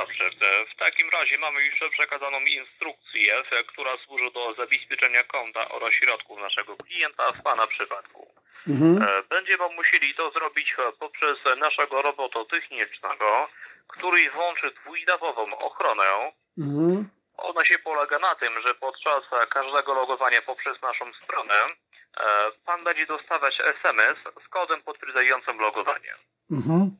Dobrze, 0.00 0.30
w 0.72 0.76
takim 0.78 1.10
razie 1.10 1.38
mamy 1.38 1.60
już 1.66 1.80
przekazaną 1.90 2.40
instrukcję, 2.40 3.42
która 3.66 3.96
służy 3.96 4.30
do 4.30 4.54
zabezpieczenia 4.54 5.24
konta 5.24 5.68
oraz 5.68 5.92
środków 5.92 6.40
naszego 6.40 6.76
klienta 6.76 7.32
w 7.32 7.42
Pana 7.42 7.66
przypadku. 7.66 8.34
Mhm. 8.68 9.02
E, 9.02 9.22
Będziemy 9.22 9.64
musieli 9.76 10.14
to 10.14 10.30
zrobić 10.30 10.74
e, 10.78 10.92
poprzez 10.92 11.38
naszego 11.58 12.02
robota 12.02 12.44
technicznego, 12.44 13.48
który 13.88 14.30
włączy 14.30 14.70
dwuetapową 14.70 15.58
ochronę. 15.58 16.32
Mhm. 16.58 17.08
Ona 17.36 17.64
się 17.64 17.78
polega 17.78 18.18
na 18.18 18.34
tym, 18.34 18.52
że 18.66 18.74
podczas 18.74 19.22
każdego 19.50 19.94
logowania 19.94 20.42
poprzez 20.42 20.82
naszą 20.82 21.12
stronę 21.12 21.54
e, 21.64 22.50
Pan 22.66 22.84
będzie 22.84 23.06
dostawać 23.06 23.60
SMS 23.60 24.18
z 24.44 24.48
kodem 24.48 24.82
potwierdzającym 24.82 25.60
logowanie. 25.60 26.14
Mhm. 26.50 26.90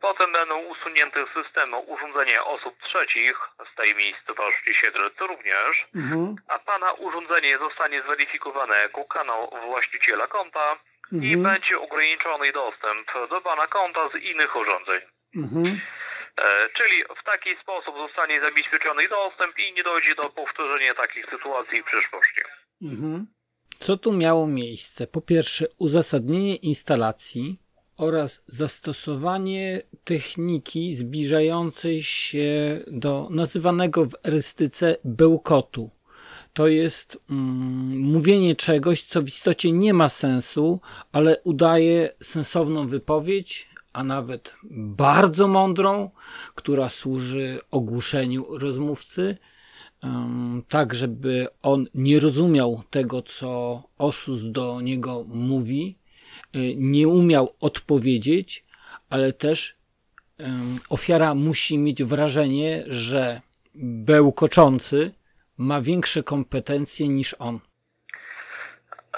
Potem 0.00 0.32
będą 0.32 0.58
usunięte 0.58 1.24
z 1.26 1.44
systemu 1.44 1.80
urządzenia 1.92 2.44
osób 2.44 2.74
trzecich 2.82 3.36
z 3.72 3.76
tej 3.76 3.94
miejscowości 3.94 4.74
Siedlec 4.74 5.12
również, 5.20 5.86
Mhm. 5.94 6.36
a 6.48 6.58
Pana 6.58 6.92
urządzenie 6.92 7.58
zostanie 7.58 8.02
zweryfikowane 8.02 8.76
jako 8.76 9.04
kanał 9.04 9.50
właściciela 9.66 10.26
konta 10.26 10.76
i 11.12 11.16
Mhm. 11.34 11.42
będzie 11.42 11.80
ograniczony 11.80 12.52
dostęp 12.52 13.06
do 13.30 13.40
Pana 13.40 13.66
konta 13.66 14.08
z 14.12 14.14
innych 14.22 14.56
urządzeń. 14.56 15.00
Mhm. 15.36 15.80
E, 16.36 16.44
czyli 16.76 17.02
w 17.20 17.24
taki 17.24 17.50
sposób 17.62 17.94
zostanie 17.96 18.40
zabezpieczony 18.44 19.08
dostęp 19.08 19.58
i 19.58 19.72
nie 19.72 19.82
dojdzie 19.82 20.14
do 20.14 20.30
powtórzenia 20.30 20.94
takich 20.94 21.26
sytuacji 21.30 21.82
w 21.82 21.84
przyszłości. 21.84 22.40
Mhm. 22.82 23.26
Co 23.78 23.96
tu 23.96 24.12
miało 24.12 24.46
miejsce? 24.46 25.06
Po 25.06 25.20
pierwsze, 25.20 25.64
uzasadnienie 25.78 26.56
instalacji 26.56 27.58
oraz 27.96 28.42
zastosowanie 28.46 29.82
techniki 30.04 30.96
zbliżającej 30.96 32.02
się 32.02 32.80
do 32.86 33.28
nazywanego 33.30 34.06
w 34.06 34.14
erystyce 34.24 34.96
bełkotu. 35.04 35.90
To 36.52 36.68
jest 36.68 37.18
mm, 37.30 37.98
mówienie 37.98 38.54
czegoś, 38.54 39.02
co 39.02 39.22
w 39.22 39.28
istocie 39.28 39.72
nie 39.72 39.94
ma 39.94 40.08
sensu, 40.08 40.80
ale 41.12 41.42
udaje 41.44 42.08
sensowną 42.22 42.88
wypowiedź, 42.88 43.68
a 43.92 44.04
nawet 44.04 44.54
bardzo 44.70 45.48
mądrą, 45.48 46.10
która 46.54 46.88
służy 46.88 47.58
ogłuszeniu 47.70 48.58
rozmówcy, 48.58 49.36
em, 50.02 50.62
tak 50.68 50.94
żeby 50.94 51.46
on 51.62 51.86
nie 51.94 52.20
rozumiał 52.20 52.82
tego, 52.90 53.22
co 53.22 53.82
oszust 53.98 54.50
do 54.50 54.80
niego 54.80 55.24
mówi, 55.28 55.98
nie 56.76 57.08
umiał 57.08 57.56
odpowiedzieć, 57.60 58.64
ale 59.10 59.32
też 59.32 59.74
ofiara 60.90 61.34
musi 61.34 61.78
mieć 61.78 62.04
wrażenie, 62.04 62.84
że 62.86 63.40
bełkoczący 63.74 65.14
ma 65.58 65.80
większe 65.80 66.22
kompetencje 66.22 67.08
niż 67.08 67.36
on. 67.38 67.60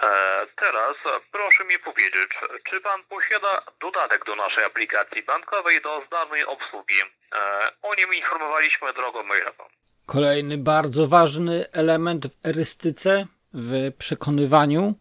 E, 0.02 0.46
teraz 0.56 0.96
e, 1.06 1.20
proszę 1.32 1.64
mi 1.64 1.78
powiedzieć, 1.78 2.28
czy 2.70 2.80
Pan 2.80 3.04
posiada 3.04 3.62
dodatek 3.80 4.24
do 4.26 4.36
naszej 4.36 4.64
aplikacji 4.64 5.22
bankowej 5.22 5.80
do 5.82 6.02
zdalnej 6.06 6.44
obsługi? 6.44 6.94
E, 7.32 7.38
o 7.82 7.94
nim 7.94 8.14
informowaliśmy 8.14 8.92
drogą 8.92 9.22
mailową. 9.22 9.64
Kolejny 10.06 10.58
bardzo 10.58 11.08
ważny 11.08 11.64
element 11.72 12.26
w 12.26 12.46
erystyce, 12.46 13.26
w 13.52 13.96
przekonywaniu, 13.98 14.94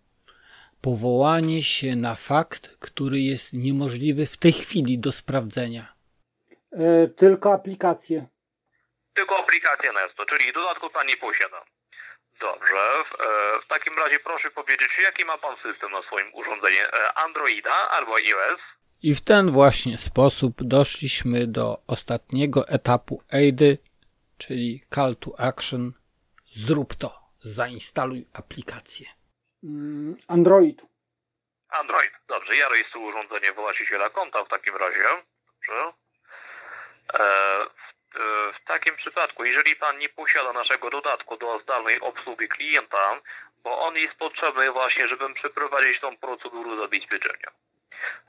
powołanie 0.87 1.61
się 1.61 1.95
na 1.95 2.15
fakt, 2.15 2.63
który 2.87 3.19
jest 3.19 3.53
niemożliwy 3.53 4.25
w 4.25 4.37
tej 4.37 4.51
chwili 4.51 4.99
do 4.99 5.11
sprawdzenia. 5.11 5.83
E, 6.71 7.07
tylko 7.07 7.53
aplikacje. 7.53 8.27
Tylko 9.13 9.37
aplikacja 9.37 9.91
Nesto, 9.93 10.25
czyli 10.25 10.53
dodatku 10.53 10.89
Pan 10.89 11.07
nie 11.07 11.17
posiada. 11.17 11.59
Dobrze. 12.41 12.83
W, 13.09 13.13
e, 13.13 13.25
w 13.65 13.67
takim 13.67 13.93
razie 13.97 14.19
proszę 14.19 14.51
powiedzieć, 14.51 14.89
jaki 15.03 15.25
ma 15.25 15.37
pan 15.37 15.55
system 15.55 15.91
na 15.91 16.01
swoim 16.01 16.33
urządzeniu? 16.33 16.83
E, 16.83 17.13
Androida 17.25 17.89
albo 17.89 18.15
iOS? 18.15 18.61
I 19.03 19.15
w 19.15 19.21
ten 19.21 19.51
właśnie 19.51 19.97
sposób 19.97 20.53
doszliśmy 20.63 21.47
do 21.47 21.77
ostatniego 21.87 22.67
etapu 22.67 23.23
EIDY, 23.33 23.77
czyli 24.37 24.83
Call 24.95 25.15
to 25.15 25.31
Action. 25.39 25.91
Zrób 26.45 26.95
to, 26.95 27.15
zainstaluj 27.39 28.27
aplikację. 28.33 29.07
Mm, 29.65 30.17
Android. 30.27 30.81
Android. 31.69 32.11
Dobrze, 32.27 32.55
ja 32.55 32.69
rejestruję 32.69 33.07
urządzenie 33.07 33.51
właściciela 33.51 34.09
konta 34.09 34.43
w 34.43 34.47
takim 34.47 34.75
razie. 34.75 35.03
Dobrze. 35.51 35.93
E, 37.13 37.19
w, 37.65 38.15
e, 38.15 38.53
w 38.53 38.67
takim 38.67 38.95
przypadku, 38.95 39.45
jeżeli 39.45 39.75
pan 39.75 39.97
nie 39.97 40.09
posiada 40.09 40.53
naszego 40.53 40.89
dodatku 40.89 41.37
do 41.37 41.59
zdalnej 41.59 41.99
obsługi 41.99 42.47
klienta, 42.47 43.21
bo 43.63 43.79
on 43.79 43.95
jest 43.95 44.15
potrzebny 44.15 44.71
właśnie, 44.71 45.07
żeby 45.07 45.33
przeprowadzić 45.33 45.99
tą 45.99 46.17
procedurę 46.17 46.77
zabezpieczenia. 46.77 47.51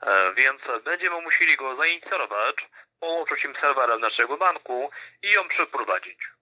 E, 0.01 0.33
więc 0.33 0.61
będziemy 0.83 1.21
musieli 1.21 1.55
go 1.55 1.75
zainstalować, 1.75 2.55
połączyć 2.99 3.45
im 3.45 3.55
serwerem 3.61 4.01
naszego 4.01 4.37
banku 4.37 4.89
i 5.23 5.31
ją 5.31 5.47
przeprowadzić. 5.47 6.36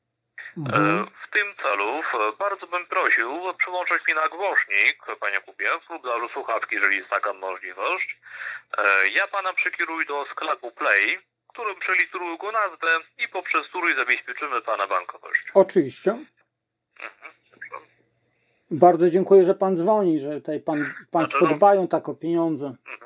Mhm. 0.58 1.00
E, 1.00 1.06
w 1.28 1.32
tym 1.34 1.48
celu 1.62 2.02
bardzo 2.40 2.68
bym 2.68 2.86
prosił 2.86 3.54
przyłączyć 3.58 4.08
mi 4.08 4.14
na 4.14 4.30
głośnik, 4.30 4.98
panie 5.20 5.40
Kubie, 5.42 5.70
lub 5.90 6.04
do 6.04 6.30
słuchawki, 6.34 6.76
jeżeli 6.76 6.98
jest 6.98 7.10
taka 7.10 7.34
możliwość. 7.34 8.18
E, 8.78 8.84
ja 9.18 9.28
pana 9.28 9.54
przekieruję 9.54 10.06
do 10.06 10.26
sklepu 10.32 10.72
Play, 10.72 11.20
którym 11.48 11.76
przeliteruję 11.80 12.38
go 12.38 12.52
nazwę 12.52 12.88
i 13.18 13.28
poprzez 13.28 13.68
który 13.68 13.96
zabezpieczymy 13.96 14.62
pana 14.62 14.88
bankowość. 14.88 15.44
Oczywiście. 15.54 16.12
Mhm. 16.12 17.34
Bardzo 18.72 19.10
dziękuję, 19.10 19.44
że 19.44 19.56
pan 19.56 19.78
dzwoni, 19.78 20.20
że 20.20 20.34
tutaj 20.34 20.60
pan, 20.60 20.94
państwo 21.12 21.38
znaczy, 21.38 21.52
no- 21.52 21.58
dbają 21.58 21.88
tak 21.88 22.10
o 22.10 22.14
pieniądze. 22.14 22.66
Mhm. 22.66 23.05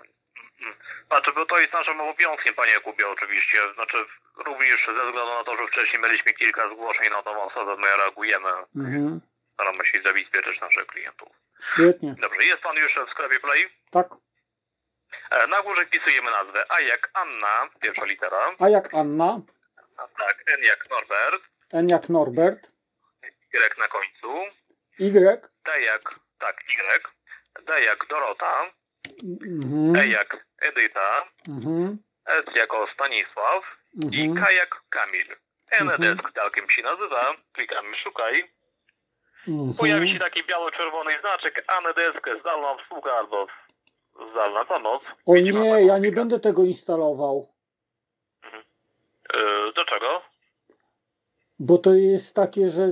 Znaczy, 1.12 1.32
bo 1.32 1.46
to 1.46 1.60
jest 1.60 1.74
naszym 1.74 2.02
obowiązkiem, 2.02 2.56
panie 2.56 2.80
Kubie, 2.84 3.08
oczywiście. 3.08 3.58
Znaczy, 3.74 3.98
również 4.46 4.86
ze 4.86 4.92
względu 5.06 5.26
na 5.34 5.44
to, 5.44 5.58
że 5.58 5.68
wcześniej 5.68 6.02
mieliśmy 6.02 6.34
kilka 6.34 6.70
zgłoszeń 6.70 7.12
na 7.12 7.24
tą 7.24 7.44
osobę, 7.44 7.76
my 7.76 7.88
reagujemy, 7.98 8.50
Mhm. 8.76 9.22
staramy 9.54 9.86
się 9.86 10.02
zabezpieczyć 10.06 10.62
naszych 10.62 10.86
klientów. 10.88 11.30
Świetnie. 11.74 12.16
Dobrze, 12.22 12.48
jest 12.48 12.62
pan 12.62 12.76
już 12.78 12.94
w 13.08 13.12
sklepie 13.12 13.40
Play? 13.40 13.70
Tak. 13.92 14.08
E, 15.32 15.48
Na 15.48 15.62
górze 15.62 15.86
wpisujemy 15.86 16.32
nazwę 16.32 16.66
A 16.70 16.80
jak 16.82 17.10
Anna, 17.14 17.70
pierwsza 17.82 18.06
litera. 18.06 18.56
A 18.60 18.70
jak 18.70 18.94
Anna, 18.94 19.42
A 19.98 20.08
Tak, 20.08 20.44
N 20.48 20.64
jak 20.64 20.90
Norbert, 20.90 21.44
N 21.74 21.90
jak 21.90 22.10
Norbert, 22.10 22.68
Y 23.54 23.78
na 23.78 23.88
końcu, 23.88 24.38
Y, 25.00 25.12
D 25.66 25.82
jak, 25.82 26.10
tak, 26.40 26.62
Y, 26.70 27.04
D 27.66 27.82
jak 27.82 28.08
Dorota, 28.08 28.66
mhm. 29.24 29.96
E 29.96 30.08
jak 30.08 30.46
Edyta, 30.62 31.26
Mhm. 31.48 31.98
S 32.26 32.56
jako 32.56 32.88
Stanisław 32.94 33.64
i 34.12 34.26
Mhm. 34.26 34.44
K 34.46 34.52
jak 34.52 34.82
Kamil. 34.90 35.28
Mhm. 35.72 35.90
N-desk 36.02 36.32
takim 36.34 36.70
się 36.70 36.84
nazywa, 36.84 37.36
klikamy 37.54 37.98
szukaj. 37.98 38.34
Pojawi 39.78 40.08
się 40.10 40.16
Mhm. 40.16 40.32
taki 40.32 40.44
biało-czerwony 40.48 41.12
znaczek 41.20 41.66
N-desk, 41.86 42.40
zdalna 42.40 42.70
obsługa 42.70 43.12
albo 43.14 43.48
zdalna 44.32 44.66
pomoc. 44.66 45.04
O 45.26 45.34
nie, 45.36 45.86
ja 45.86 45.98
nie 45.98 46.12
będę 46.12 46.40
tego 46.40 46.64
instalował, 46.64 47.54
E, 49.34 49.72
Do 49.76 49.86
czego? 49.86 50.22
bo 51.60 51.78
to 51.78 51.94
jest 51.94 52.36
takie, 52.36 52.70
że 52.70 52.84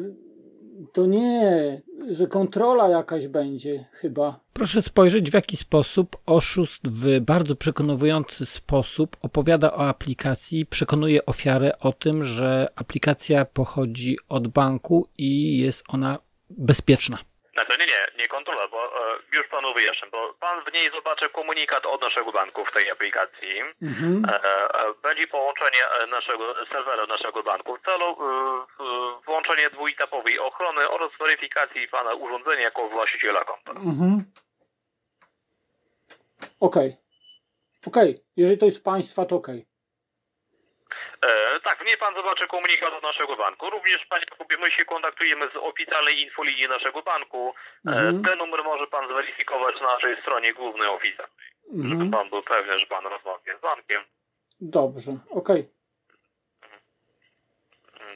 to 0.98 1.06
nie, 1.06 1.82
że 2.10 2.28
kontrola 2.28 2.90
jakaś 2.90 3.28
będzie 3.28 3.86
chyba. 3.92 4.40
Proszę 4.54 4.82
spojrzeć, 4.82 5.32
w 5.32 5.34
jaki 5.34 5.58
sposób 5.58 6.18
oszust 6.26 6.88
w 6.88 7.20
bardzo 7.20 7.56
przekonujący 7.56 8.46
sposób 8.46 9.18
opowiada 9.22 9.72
o 9.74 9.88
aplikacji, 9.88 10.66
przekonuje 10.66 11.26
ofiarę 11.26 11.80
o 11.80 11.92
tym, 11.92 12.24
że 12.24 12.68
aplikacja 12.76 13.46
pochodzi 13.46 14.18
od 14.30 14.48
banku 14.48 15.08
i 15.18 15.58
jest 15.58 15.84
ona 15.88 16.18
bezpieczna. 16.50 17.18
Znaczy 17.58 17.80
nie, 17.80 17.86
nie, 17.86 18.02
nie 18.24 18.28
kontrola, 18.28 18.68
bo 18.68 18.80
e, 18.86 19.18
już 19.38 19.48
panu 19.48 19.74
wyjaśnię, 19.74 20.08
bo 20.12 20.34
pan 20.34 20.64
w 20.66 20.74
niej 20.74 20.92
zobaczy 20.92 21.30
komunikat 21.30 21.86
od 21.86 22.02
naszego 22.02 22.32
banku 22.32 22.66
w 22.66 22.72
tej 22.72 22.92
aplikacji. 22.92 23.62
Mhm. 23.82 24.26
E, 24.30 24.44
e, 24.44 24.94
będzie 25.04 25.28
połączenie 25.28 25.84
e, 25.86 26.08
naszego 26.08 26.66
serwera 26.72 27.06
naszego 27.06 27.44
banku 27.44 27.78
w 27.78 27.82
celu 27.82 28.06
e, 28.06 28.14
e, 28.14 29.22
włączenia 29.26 29.70
dwuetapowej 29.70 30.40
ochrony 30.40 30.90
oraz 30.90 31.12
weryfikacji 31.20 31.88
pana 31.88 32.14
urządzenia 32.14 32.62
jako 32.62 32.90
właściciela 32.90 33.44
konta. 33.44 33.72
Mhm. 33.72 34.24
Okej. 36.60 36.98
Okej, 37.88 38.24
jeżeli 38.36 38.58
to 38.58 38.66
jest 38.66 38.84
państwa, 38.84 39.26
to 39.26 39.36
okej. 39.36 39.66
E, 41.22 41.60
tak, 41.60 41.84
w 41.84 41.86
niej 41.86 41.98
pan 41.98 42.16
zobaczy 42.16 42.48
komunikat 42.48 42.94
od 42.94 43.04
naszego 43.04 43.36
banku. 43.36 43.70
Również 43.70 44.06
panie 44.06 44.24
Jakubie, 44.32 44.58
my 44.58 44.72
się 44.72 44.86
kontaktujemy 44.86 45.44
z 45.54 45.56
oficjalnej 45.56 46.22
infolinii 46.22 46.68
naszego 46.68 47.02
banku. 47.02 47.54
E, 47.88 47.90
Mhm. 47.92 48.24
ten 48.24 48.38
numer 48.38 48.64
może 48.64 48.88
pan 48.88 49.08
zweryfikować 49.10 49.82
na 49.82 49.88
naszej 49.94 50.22
stronie 50.22 50.54
głównej 50.54 50.88
oficjalnej, 50.88 51.48
żeby 51.76 51.94
Mhm. 51.94 52.12
pan 52.12 52.30
był 52.30 52.44
pewny, 52.44 52.78
że 52.78 52.86
pan 52.86 53.04
rozmawia 53.06 53.58
z 53.58 53.62
bankiem. 53.62 54.04
Dobrze, 54.62 55.12
okej. 55.30 55.70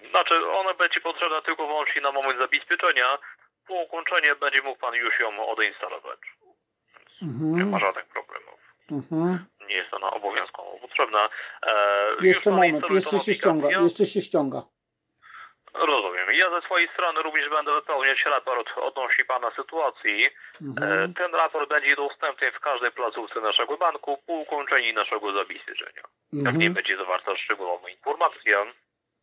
Znaczy, 0.09 0.47
ona 0.51 0.73
będzie 0.73 0.99
potrzebna 1.01 1.41
tylko 1.41 1.67
wyłącznie 1.67 2.01
na 2.01 2.11
moment 2.11 2.37
zabezpieczenia. 2.39 3.17
Po 3.67 3.73
ukończeniu 3.73 4.35
będzie 4.39 4.61
mógł 4.61 4.79
pan 4.79 4.93
już 4.95 5.19
ją 5.19 5.47
odinstalować. 5.47 6.19
Nie 7.21 7.27
Mhm. 7.27 7.69
ma 7.69 7.79
żadnych 7.79 8.05
problemów. 8.05 8.59
Mhm. 8.91 9.45
Nie 9.71 9.77
jest 9.77 9.93
ona 9.93 10.11
obowiązkowo 10.11 10.77
potrzebna. 10.81 11.29
E, 11.67 11.73
Jeszcze 12.27 12.51
moment, 12.51 12.85
jeszcze 12.89 13.19
się 13.19 13.33
ściąga, 13.33 13.69
jeszcze 13.81 14.05
się 14.05 14.21
ściąga. 14.21 14.61
Rozumiem. 15.73 16.27
Ja 16.33 16.49
ze 16.49 16.61
swojej 16.65 16.87
strony 16.93 17.21
również 17.21 17.49
będę 17.49 17.73
wypełniać 17.73 18.25
raport 18.25 18.69
odnośnie 18.77 19.25
pana 19.25 19.51
sytuacji. 19.55 20.23
E, 20.25 20.29
Mhm. 20.61 21.13
ten 21.13 21.35
raport 21.35 21.69
będzie 21.69 21.95
dostępny 21.95 22.51
w 22.51 22.59
każdej 22.59 22.91
placówce 22.91 23.41
naszego 23.41 23.77
banku 23.77 24.17
po 24.27 24.33
ukończeniu 24.33 24.93
naszego 24.93 25.33
zabezpieczenia. 25.33 26.01
Jak 26.33 26.43
nie 26.43 26.49
Mhm. 26.49 26.73
będzie 26.73 26.97
zawarta 26.97 27.35
szczegółowa 27.35 27.89
informacja. 27.89 28.65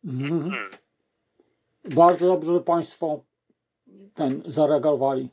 Mhm. 0.05 0.51
Hmm. 0.51 0.69
Bardzo 1.85 2.27
dobrze, 2.27 2.53
że 2.53 2.59
państwo 2.59 3.19
ten 4.15 4.41
zareagowali. 4.45 5.29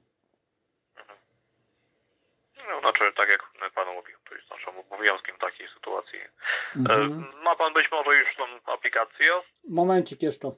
No, 2.69 2.81
znaczy, 2.81 3.13
tak 3.17 3.29
jak 3.29 3.73
panu 3.75 3.95
mówiłem, 3.95 4.16
jest 4.37 4.51
naszym 4.51 4.79
obowiązkiem 4.79 5.37
w 5.37 5.39
takiej 5.39 5.69
sytuacji. 5.75 6.19
E, 6.19 6.29
Mhm. 6.77 7.25
ma 7.45 7.57
pan 7.57 7.73
być 7.75 7.87
może 7.93 8.11
już 8.19 8.29
tą 8.37 8.73
aplikację? 8.73 9.27
Momencik 9.69 10.23
jeszcze. 10.23 10.49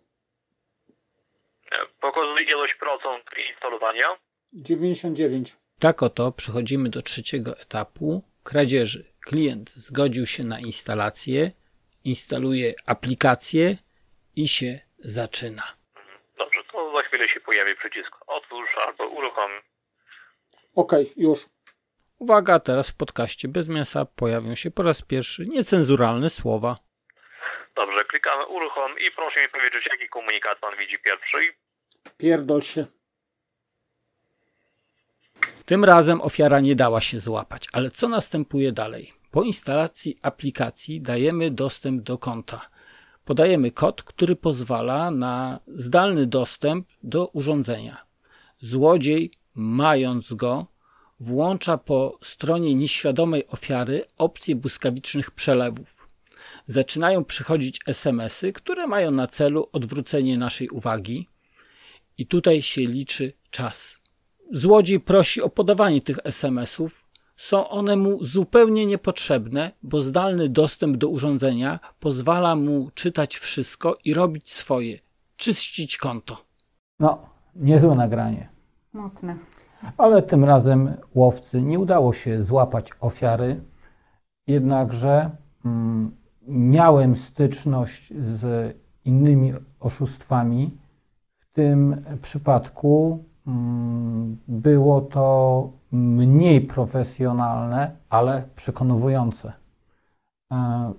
E, 1.73 1.87
Pokazuje 2.01 2.43
ilość 2.45 2.75
procent 2.75 3.25
instalowania. 3.51 4.07
99. 4.53 5.57
Tak 5.81 6.03
oto 6.03 6.33
przechodzimy 6.33 6.89
do 6.89 7.03
trzeciego 7.03 7.51
etapu 7.59 8.23
kradzieży. 8.45 9.05
Klient 9.27 9.71
zgodził 9.71 10.27
się 10.27 10.45
na 10.45 10.59
instalację, 10.61 11.51
instaluje 12.05 12.73
aplikację 12.87 13.77
i 14.37 14.49
się 14.49 14.79
zaczyna. 14.99 15.63
Dobrze, 16.39 16.61
to 16.73 16.93
za 16.97 17.03
chwilę 17.03 17.29
się 17.29 17.41
pojawi 17.41 17.77
przycisk 17.77 18.17
otwórz 18.27 18.69
albo 18.87 19.09
uruchom. 19.09 19.51
Okej, 20.75 21.13
już. 21.17 21.39
Uwaga, 22.19 22.61
teraz 22.61 22.91
w 22.91 22.97
podcaście 22.97 23.49
bez 23.49 23.69
mięsa 23.69 24.05
pojawią 24.05 24.55
się 24.55 24.71
po 24.71 24.83
raz 24.83 25.03
pierwszy 25.03 25.47
niecenzuralne 25.47 26.31
słowa. 26.31 26.77
Dobrze, 27.77 28.05
klikamy 28.05 28.47
uruchom 28.47 28.93
i 28.99 29.11
proszę 29.17 29.41
mi 29.41 29.49
powiedzieć, 29.49 29.89
jaki 29.91 30.09
komunikat 30.09 30.59
pan 30.59 30.79
widzi 30.79 30.99
pierwszy. 30.99 31.39
Pierdol 32.17 32.63
się. 32.63 32.87
Tym 35.65 35.85
razem 35.85 36.21
ofiara 36.21 36.61
nie 36.61 36.75
dała 36.75 37.01
się 37.01 37.21
złapać, 37.21 37.65
ale 37.73 37.91
co 37.91 38.09
następuje 38.09 38.73
dalej? 38.73 39.13
Po 39.31 39.43
instalacji 39.43 40.19
aplikacji 40.23 41.01
dajemy 41.01 41.51
dostęp 41.51 42.03
do 42.03 42.19
konta. 42.19 42.69
Podajemy 43.25 43.71
kod, 43.71 44.03
który 44.03 44.37
pozwala 44.37 45.11
na 45.11 45.61
zdalny 45.67 46.27
dostęp 46.27 46.89
do 47.03 47.27
urządzenia. 47.27 47.97
Złodziej, 48.59 49.31
mając 49.55 50.35
go, 50.35 50.67
włącza 51.21 51.79
po 51.79 52.19
stronie 52.23 52.75
nieświadomej 52.75 53.47
ofiary 53.47 54.05
opcję 54.19 54.57
błyskawicznych 54.57 55.31
przelewów. 55.31 56.09
Zaczynają 56.65 57.25
przychodzić 57.25 57.81
SMS-y, 57.87 58.53
które 58.53 58.87
mają 58.87 59.11
na 59.11 59.27
celu 59.27 59.69
odwrócenie 59.73 60.39
naszej 60.39 60.69
uwagi, 60.69 61.29
i 62.19 62.27
tutaj 62.27 62.63
się 62.63 62.81
liczy 62.81 63.33
czas. 63.51 63.99
Złodziej 64.53 65.01
prosi 65.01 65.43
o 65.43 65.49
podawanie 65.49 66.03
tych 66.03 66.19
SMS-ów. 66.25 67.05
Są 67.37 67.69
one 67.69 67.97
mu 67.97 68.25
zupełnie 68.25 68.87
niepotrzebne, 68.87 69.73
bo 69.83 70.01
zdalny 70.01 70.49
dostęp 70.49 70.97
do 70.97 71.09
urządzenia 71.09 71.81
pozwala 72.01 72.57
mu 72.57 72.91
czytać 72.95 73.37
wszystko 73.37 73.97
i 74.05 74.15
robić 74.15 74.53
swoje, 74.53 74.99
czyścić 75.37 75.97
konto. 75.97 76.45
No, 77.01 77.29
niezłe 77.55 77.95
nagranie. 77.95 78.49
Mocne. 78.93 79.39
Ale 79.97 80.23
tym 80.23 80.45
razem 80.45 80.95
łowcy 81.15 81.63
nie 81.63 81.79
udało 81.79 82.13
się 82.13 82.45
złapać 82.45 82.91
ofiary, 83.01 83.61
jednakże 84.47 85.31
mm, 85.65 86.17
miałem 86.49 87.17
styczność 87.17 88.13
z 88.21 88.77
innymi 89.05 89.53
oszustwami. 89.81 90.79
W 91.39 91.53
tym 91.53 92.05
przypadku 92.23 93.25
mm, 93.47 94.37
było 94.49 95.01
to 95.01 95.71
mniej 95.93 96.61
profesjonalne, 96.61 97.97
ale 98.11 98.43
przekonujące. 98.57 99.53
E, 100.53 100.93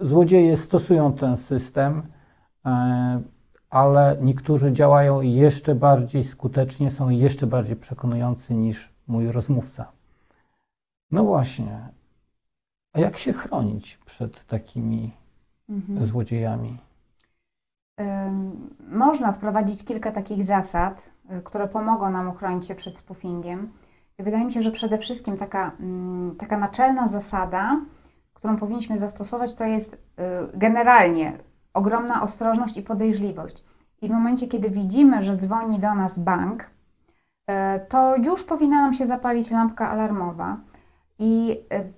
Złodzieje 0.00 0.56
stosują 0.56 1.12
ten 1.12 1.36
system, 1.36 2.02
e, 2.66 3.20
ale 3.76 4.16
niektórzy 4.20 4.72
działają 4.72 5.20
jeszcze 5.20 5.74
bardziej 5.74 6.24
skutecznie, 6.24 6.90
są 6.90 7.08
jeszcze 7.08 7.46
bardziej 7.46 7.76
przekonujący 7.76 8.54
niż 8.54 8.92
mój 9.06 9.28
rozmówca. 9.28 9.92
No 11.10 11.24
właśnie. 11.24 11.88
A 12.92 13.00
jak 13.00 13.18
się 13.18 13.32
chronić 13.32 13.98
przed 14.06 14.46
takimi 14.46 15.12
Mhm. 15.68 16.06
złodziejami? 16.06 16.78
Można 18.88 19.32
wprowadzić 19.32 19.84
kilka 19.84 20.12
takich 20.12 20.44
zasad, 20.44 21.02
y, 21.38 21.42
które 21.42 21.68
pomogą 21.68 22.10
nam 22.10 22.28
uchronić 22.28 22.66
się 22.66 22.74
przed 22.74 22.98
spoofingiem. 22.98 23.72
Wydaje 24.18 24.44
mi 24.44 24.52
się, 24.52 24.62
że 24.62 24.70
przede 24.70 24.98
wszystkim 24.98 25.36
taka, 25.36 25.72
mm, 25.80 26.36
taka 26.36 26.58
naczelna 26.58 27.06
zasada, 27.06 27.80
którą 28.34 28.56
powinniśmy 28.56 28.98
zastosować, 28.98 29.54
to 29.54 29.64
jest 29.64 29.94
y, 29.94 29.98
generalnie 30.54 31.38
ogromna 31.76 32.22
ostrożność 32.22 32.76
i 32.76 32.82
podejrzliwość. 32.82 33.64
I 34.02 34.08
w 34.08 34.10
momencie, 34.10 34.46
kiedy 34.46 34.70
widzimy, 34.70 35.22
że 35.22 35.36
dzwoni 35.36 35.78
do 35.78 35.94
nas 35.94 36.18
bank, 36.18 36.62
y, 36.62 37.54
to 37.88 38.16
już 38.16 38.44
powinna 38.44 38.80
nam 38.80 38.94
się 38.94 39.06
zapalić 39.06 39.50
lampka 39.50 39.90
alarmowa. 39.90 40.56
I, 41.18 41.60
y, 41.72 41.92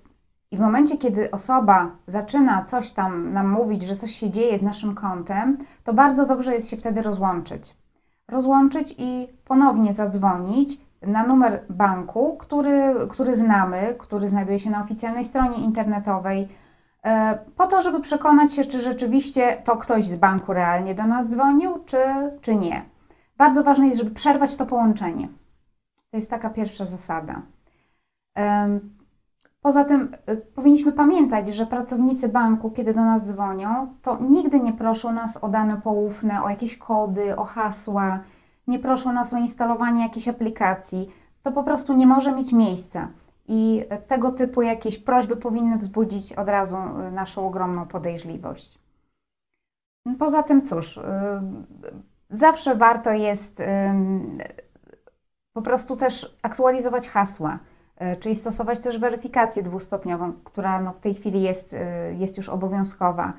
I 0.51 0.57
w 0.57 0.61
momencie, 0.61 0.99
kiedy 0.99 1.31
osoba 1.31 1.91
zaczyna 2.07 2.65
coś 2.65 2.91
tam 2.91 3.33
nam 3.33 3.49
mówić, 3.49 3.83
że 3.83 3.97
coś 3.97 4.11
się 4.11 4.31
dzieje 4.31 4.59
z 4.59 4.63
naszym 4.63 4.95
kontem, 4.95 5.59
to 5.85 5.93
bardzo 5.95 6.27
dobrze 6.27 6.53
jest 6.53 6.71
się 6.71 6.77
wtedy 6.77 7.03
rozłączyć. 7.03 7.77
Rozłączyć 8.29 8.95
i 8.99 9.29
ponownie 9.45 9.93
zadzwonić 9.93 10.81
na 11.03 11.27
numer 11.27 11.65
banku, 11.71 12.37
który, 12.37 12.95
który 13.09 13.37
znamy, 13.37 13.95
który 13.99 14.29
znajduje 14.29 14.59
się 14.59 14.71
na 14.71 14.83
oficjalnej 14.83 15.25
stronie 15.25 15.57
internetowej, 15.57 16.43
e, 16.43 16.49
po 17.57 17.67
to, 17.67 17.83
żeby 17.83 18.01
przekonać 18.01 18.53
się, 18.53 18.65
czy 18.65 18.81
rzeczywiście 18.81 19.63
to 19.65 19.77
ktoś 19.77 20.09
z 20.09 20.17
banku 20.17 20.53
realnie 20.53 20.95
do 20.95 21.07
nas 21.07 21.29
dzwonił, 21.29 21.85
czy, 21.87 21.99
czy 22.41 22.57
nie. 22.57 22.85
Bardzo 23.37 23.65
ważne 23.65 23.87
jest, 23.87 23.99
żeby 23.99 24.11
przerwać 24.11 24.57
to 24.57 24.67
połączenie. 24.67 25.29
To 26.11 26.17
jest 26.17 26.31
taka 26.31 26.51
pierwsza 26.51 26.87
zasada. 26.87 27.43
Poza 29.61 29.85
tym 29.85 30.13
y, 30.31 30.37
powinniśmy 30.37 30.93
pamiętać, 30.93 31.55
że 31.55 31.67
pracownicy 31.67 32.29
banku, 32.29 32.71
kiedy 32.71 32.95
do 32.95 33.01
nas 33.01 33.25
dzwonią, 33.25 33.95
to 34.03 34.19
nigdy 34.21 34.61
nie 34.61 34.73
proszą 34.73 35.13
nas 35.13 35.37
o 35.37 35.49
dane 35.49 35.81
poufne, 35.81 36.43
o 36.43 36.49
jakieś 36.51 36.79
kody, 36.79 37.37
o 37.37 37.45
hasła, 37.45 38.21
nie 38.67 38.79
proszą 38.79 39.13
nas 39.13 39.35
o 39.35 39.37
instalowanie 39.37 40.03
jakiejś 40.03 40.29
aplikacji. 40.29 41.11
To 41.43 41.53
po 41.53 41.63
prostu 41.63 41.95
nie 41.95 42.07
może 42.07 42.33
mieć 42.33 42.53
miejsca. 42.53 43.09
I 43.49 43.85
y, 43.93 43.99
tego 43.99 44.31
typu 44.31 44.63
jakieś 44.63 44.99
prośby 44.99 45.37
powinny 45.37 45.79
wzbudzić 45.79 46.33
od 46.33 46.49
razu 46.49 46.77
y, 46.77 47.11
naszą 47.11 47.47
ogromną 47.47 47.87
podejrzliwość. 47.87 48.79
Poza 50.19 50.43
tym, 50.43 50.63
cóż, 50.63 50.97
y, 50.97 51.03
zawsze 52.31 52.75
warto 52.75 53.13
jest 53.13 53.61
ym, 53.61 54.39
po 55.53 55.63
prostu 55.63 55.97
też 55.97 56.37
aktualizować 56.43 57.09
hasła. 57.09 57.59
Czyli 58.21 58.35
stosować 58.35 58.79
też 58.79 58.99
weryfikację 58.99 59.63
dwustopniową, 59.63 60.33
która 60.45 60.81
no 60.81 60.93
w 60.93 61.01
tej 61.01 61.15
chwili 61.15 61.43
jest, 61.43 61.75
jest 62.19 62.37
już 62.37 62.49
obowiązkowa. 62.49 63.33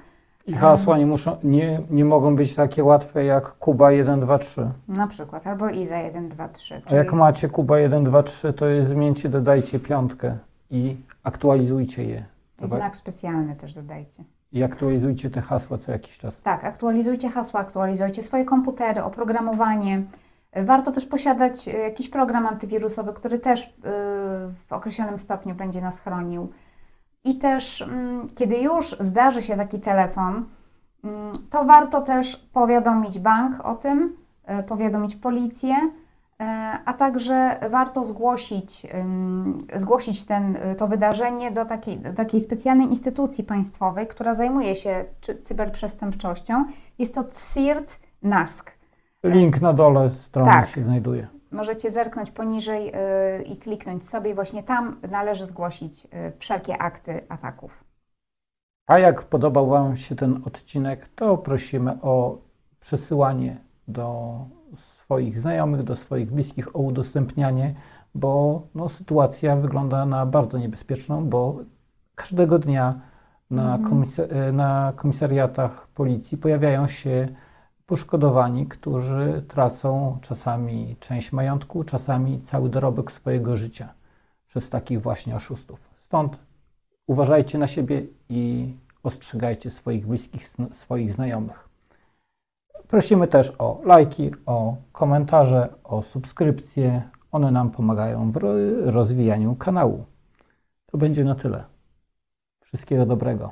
I 0.50 0.54
hasła 0.54 0.98
nie, 0.98 1.06
muszą, 1.06 1.38
nie, 1.44 1.82
nie 1.90 2.06
mogą 2.06 2.36
być 2.36 2.56
takie 2.56 2.84
łatwe 2.84 3.26
jak 3.26 3.52
Kuba 3.52 3.92
1, 3.92 4.20
2, 4.20 4.38
3. 4.38 4.72
Na 4.88 5.08
przykład, 5.08 5.48
albo 5.48 5.70
IZA 5.70 5.98
1, 5.98 6.30
2, 6.30 6.50
3. 6.50 6.82
A 6.92 6.96
jak 6.96 7.14
macie 7.14 7.50
Kuba 7.50 7.80
1, 7.80 8.04
2, 8.04 8.24
3, 8.24 8.54
to 8.54 8.66
je 8.66 8.86
zmieńcie, 8.86 9.30
dodajcie 9.30 9.80
piątkę 9.80 10.38
i 10.72 10.98
aktualizujcie 11.24 12.04
je. 12.04 12.24
I 12.66 12.70
znak 12.70 12.96
specjalny 12.96 13.56
też 13.56 13.74
dodajcie. 13.74 14.24
I 14.52 14.64
aktualizujcie 14.64 15.30
te 15.30 15.42
hasła 15.42 15.78
co 15.78 15.92
jakiś 15.92 16.18
czas. 16.18 16.42
Tak, 16.42 16.64
aktualizujcie 16.64 17.30
hasła, 17.30 17.60
aktualizujcie 17.60 18.24
swoje 18.24 18.46
komputery, 18.46 19.04
oprogramowanie. 19.04 20.04
Warto 20.56 20.92
też 20.92 21.06
posiadać 21.06 21.68
e, 21.68 21.72
jakiś 21.72 22.10
program 22.10 22.48
antywirusowy, 22.48 23.14
który 23.14 23.40
też 23.40 23.66
y, 23.66 23.70
w 24.68 24.74
określonym 24.74 25.20
stopniu 25.20 25.56
będzie 25.56 25.82
nas 25.82 26.00
chronił. 26.00 26.50
I 27.30 27.36
też, 27.36 27.82
mm, 27.82 28.28
kiedy 28.36 28.58
już 28.58 28.96
zdarzy 29.00 29.42
się 29.42 29.58
taki 29.58 29.80
telefon, 29.80 30.46
mm, 31.04 31.32
to 31.50 31.64
warto 31.64 32.02
też 32.02 32.36
powiadomić 32.36 33.20
bank 33.20 33.66
o 33.66 33.76
tym, 33.76 34.16
e, 34.46 34.64
powiadomić 34.64 35.16
policję, 35.16 35.76
e, 36.40 36.44
a 36.86 36.94
także 36.94 37.60
warto 37.70 38.04
zgłosić, 38.04 38.88
zgłosić 39.76 40.26
ten, 40.26 40.58
to 40.78 40.88
wydarzenie 40.88 41.52
do 41.52 41.66
takiej, 41.66 41.98
do 41.98 42.14
takiej 42.14 42.42
specjalnej 42.42 42.90
instytucji 42.90 43.44
państwowej, 43.44 44.08
która 44.08 44.34
zajmuje 44.34 44.76
się 44.76 45.06
cyberprzestępczością. 45.44 46.66
Jest 47.00 47.16
to 47.16 47.24
CIRT 47.54 48.00
NASK. 48.24 48.72
Link 49.24 49.62
na 49.62 49.74
dole 49.74 50.10
strony 50.10 50.52
Tak. 50.52 50.68
się 50.68 50.84
znajduje. 50.84 51.39
Możecie 51.52 51.92
zerknąć 51.92 52.32
poniżej 52.32 52.92
y, 53.40 53.44
i 53.44 53.58
kliknąć 53.58 54.10
sobie. 54.10 54.36
Właśnie 54.36 54.64
tam 54.64 55.00
należy 55.10 55.46
zgłosić 55.46 56.06
y, 56.06 56.10
wszelkie 56.40 56.78
akty 56.78 57.22
ataków. 57.30 57.84
A 58.88 59.00
jak 59.00 59.24
podobał 59.24 59.68
Wam 59.68 59.98
się 59.98 60.16
ten 60.16 60.42
odcinek, 60.46 61.08
to 61.16 61.38
prosimy 61.38 62.02
o 62.02 62.38
przesyłanie 62.80 63.58
do 63.88 64.36
swoich 64.98 65.40
znajomych, 65.40 65.84
do 65.84 65.96
swoich 65.96 66.32
bliskich 66.32 66.76
o 66.76 66.80
udostępnianie, 66.80 67.76
bo 68.16 68.62
no, 68.76 68.90
sytuacja 68.90 69.56
wygląda 69.56 70.06
na 70.06 70.26
bardzo 70.26 70.58
niebezpieczną, 70.58 71.26
bo 71.30 71.56
każdego 72.16 72.60
dnia 72.60 73.02
na, 73.50 73.76
Mhm. 73.76 73.84
komisa- 73.84 74.28
e, 74.30 74.52
na 74.52 74.94
komisariatach 74.96 75.88
policji 75.88 76.38
pojawiają 76.38 76.88
się 76.88 77.26
poszkodowani, 77.90 78.68
którzy 78.68 79.44
tracą 79.48 80.18
czasami 80.22 80.96
część 81.00 81.32
majątku, 81.32 81.84
czasami 81.84 82.42
cały 82.42 82.70
dorobek 82.70 83.12
swojego 83.12 83.58
życia 83.58 83.94
przez 84.48 84.70
takich 84.70 85.02
właśnie 85.02 85.36
oszustów. 85.36 85.80
Stąd 86.06 86.40
uważajcie 87.08 87.58
na 87.58 87.68
siebie 87.68 88.06
i 88.30 88.74
ostrzegajcie 89.04 89.72
swoich 89.72 90.08
bliskich, 90.08 90.54
swoich 90.72 91.14
znajomych. 91.14 91.70
Prosimy 92.88 93.28
też 93.28 93.54
o 93.60 93.82
lajki, 93.86 94.32
o 94.46 94.76
komentarze, 94.92 95.70
o 95.84 96.02
subskrypcje. 96.02 97.10
One 97.32 97.52
nam 97.52 97.72
pomagają 97.72 98.32
w 98.32 98.38
ro- 98.38 98.92
rozwijaniu 98.92 99.56
kanału. 99.56 100.06
To 100.86 100.98
będzie 100.98 101.24
na 101.24 101.36
tyle. 101.36 101.64
Wszystkiego 102.62 103.06
dobrego. 103.06 103.52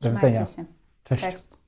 Do 0.00 0.10
widzenia. 0.10 0.44
Trzymajcie 0.44 0.56
się. 0.56 0.64
Cześć. 1.04 1.22
Cześć. 1.22 1.59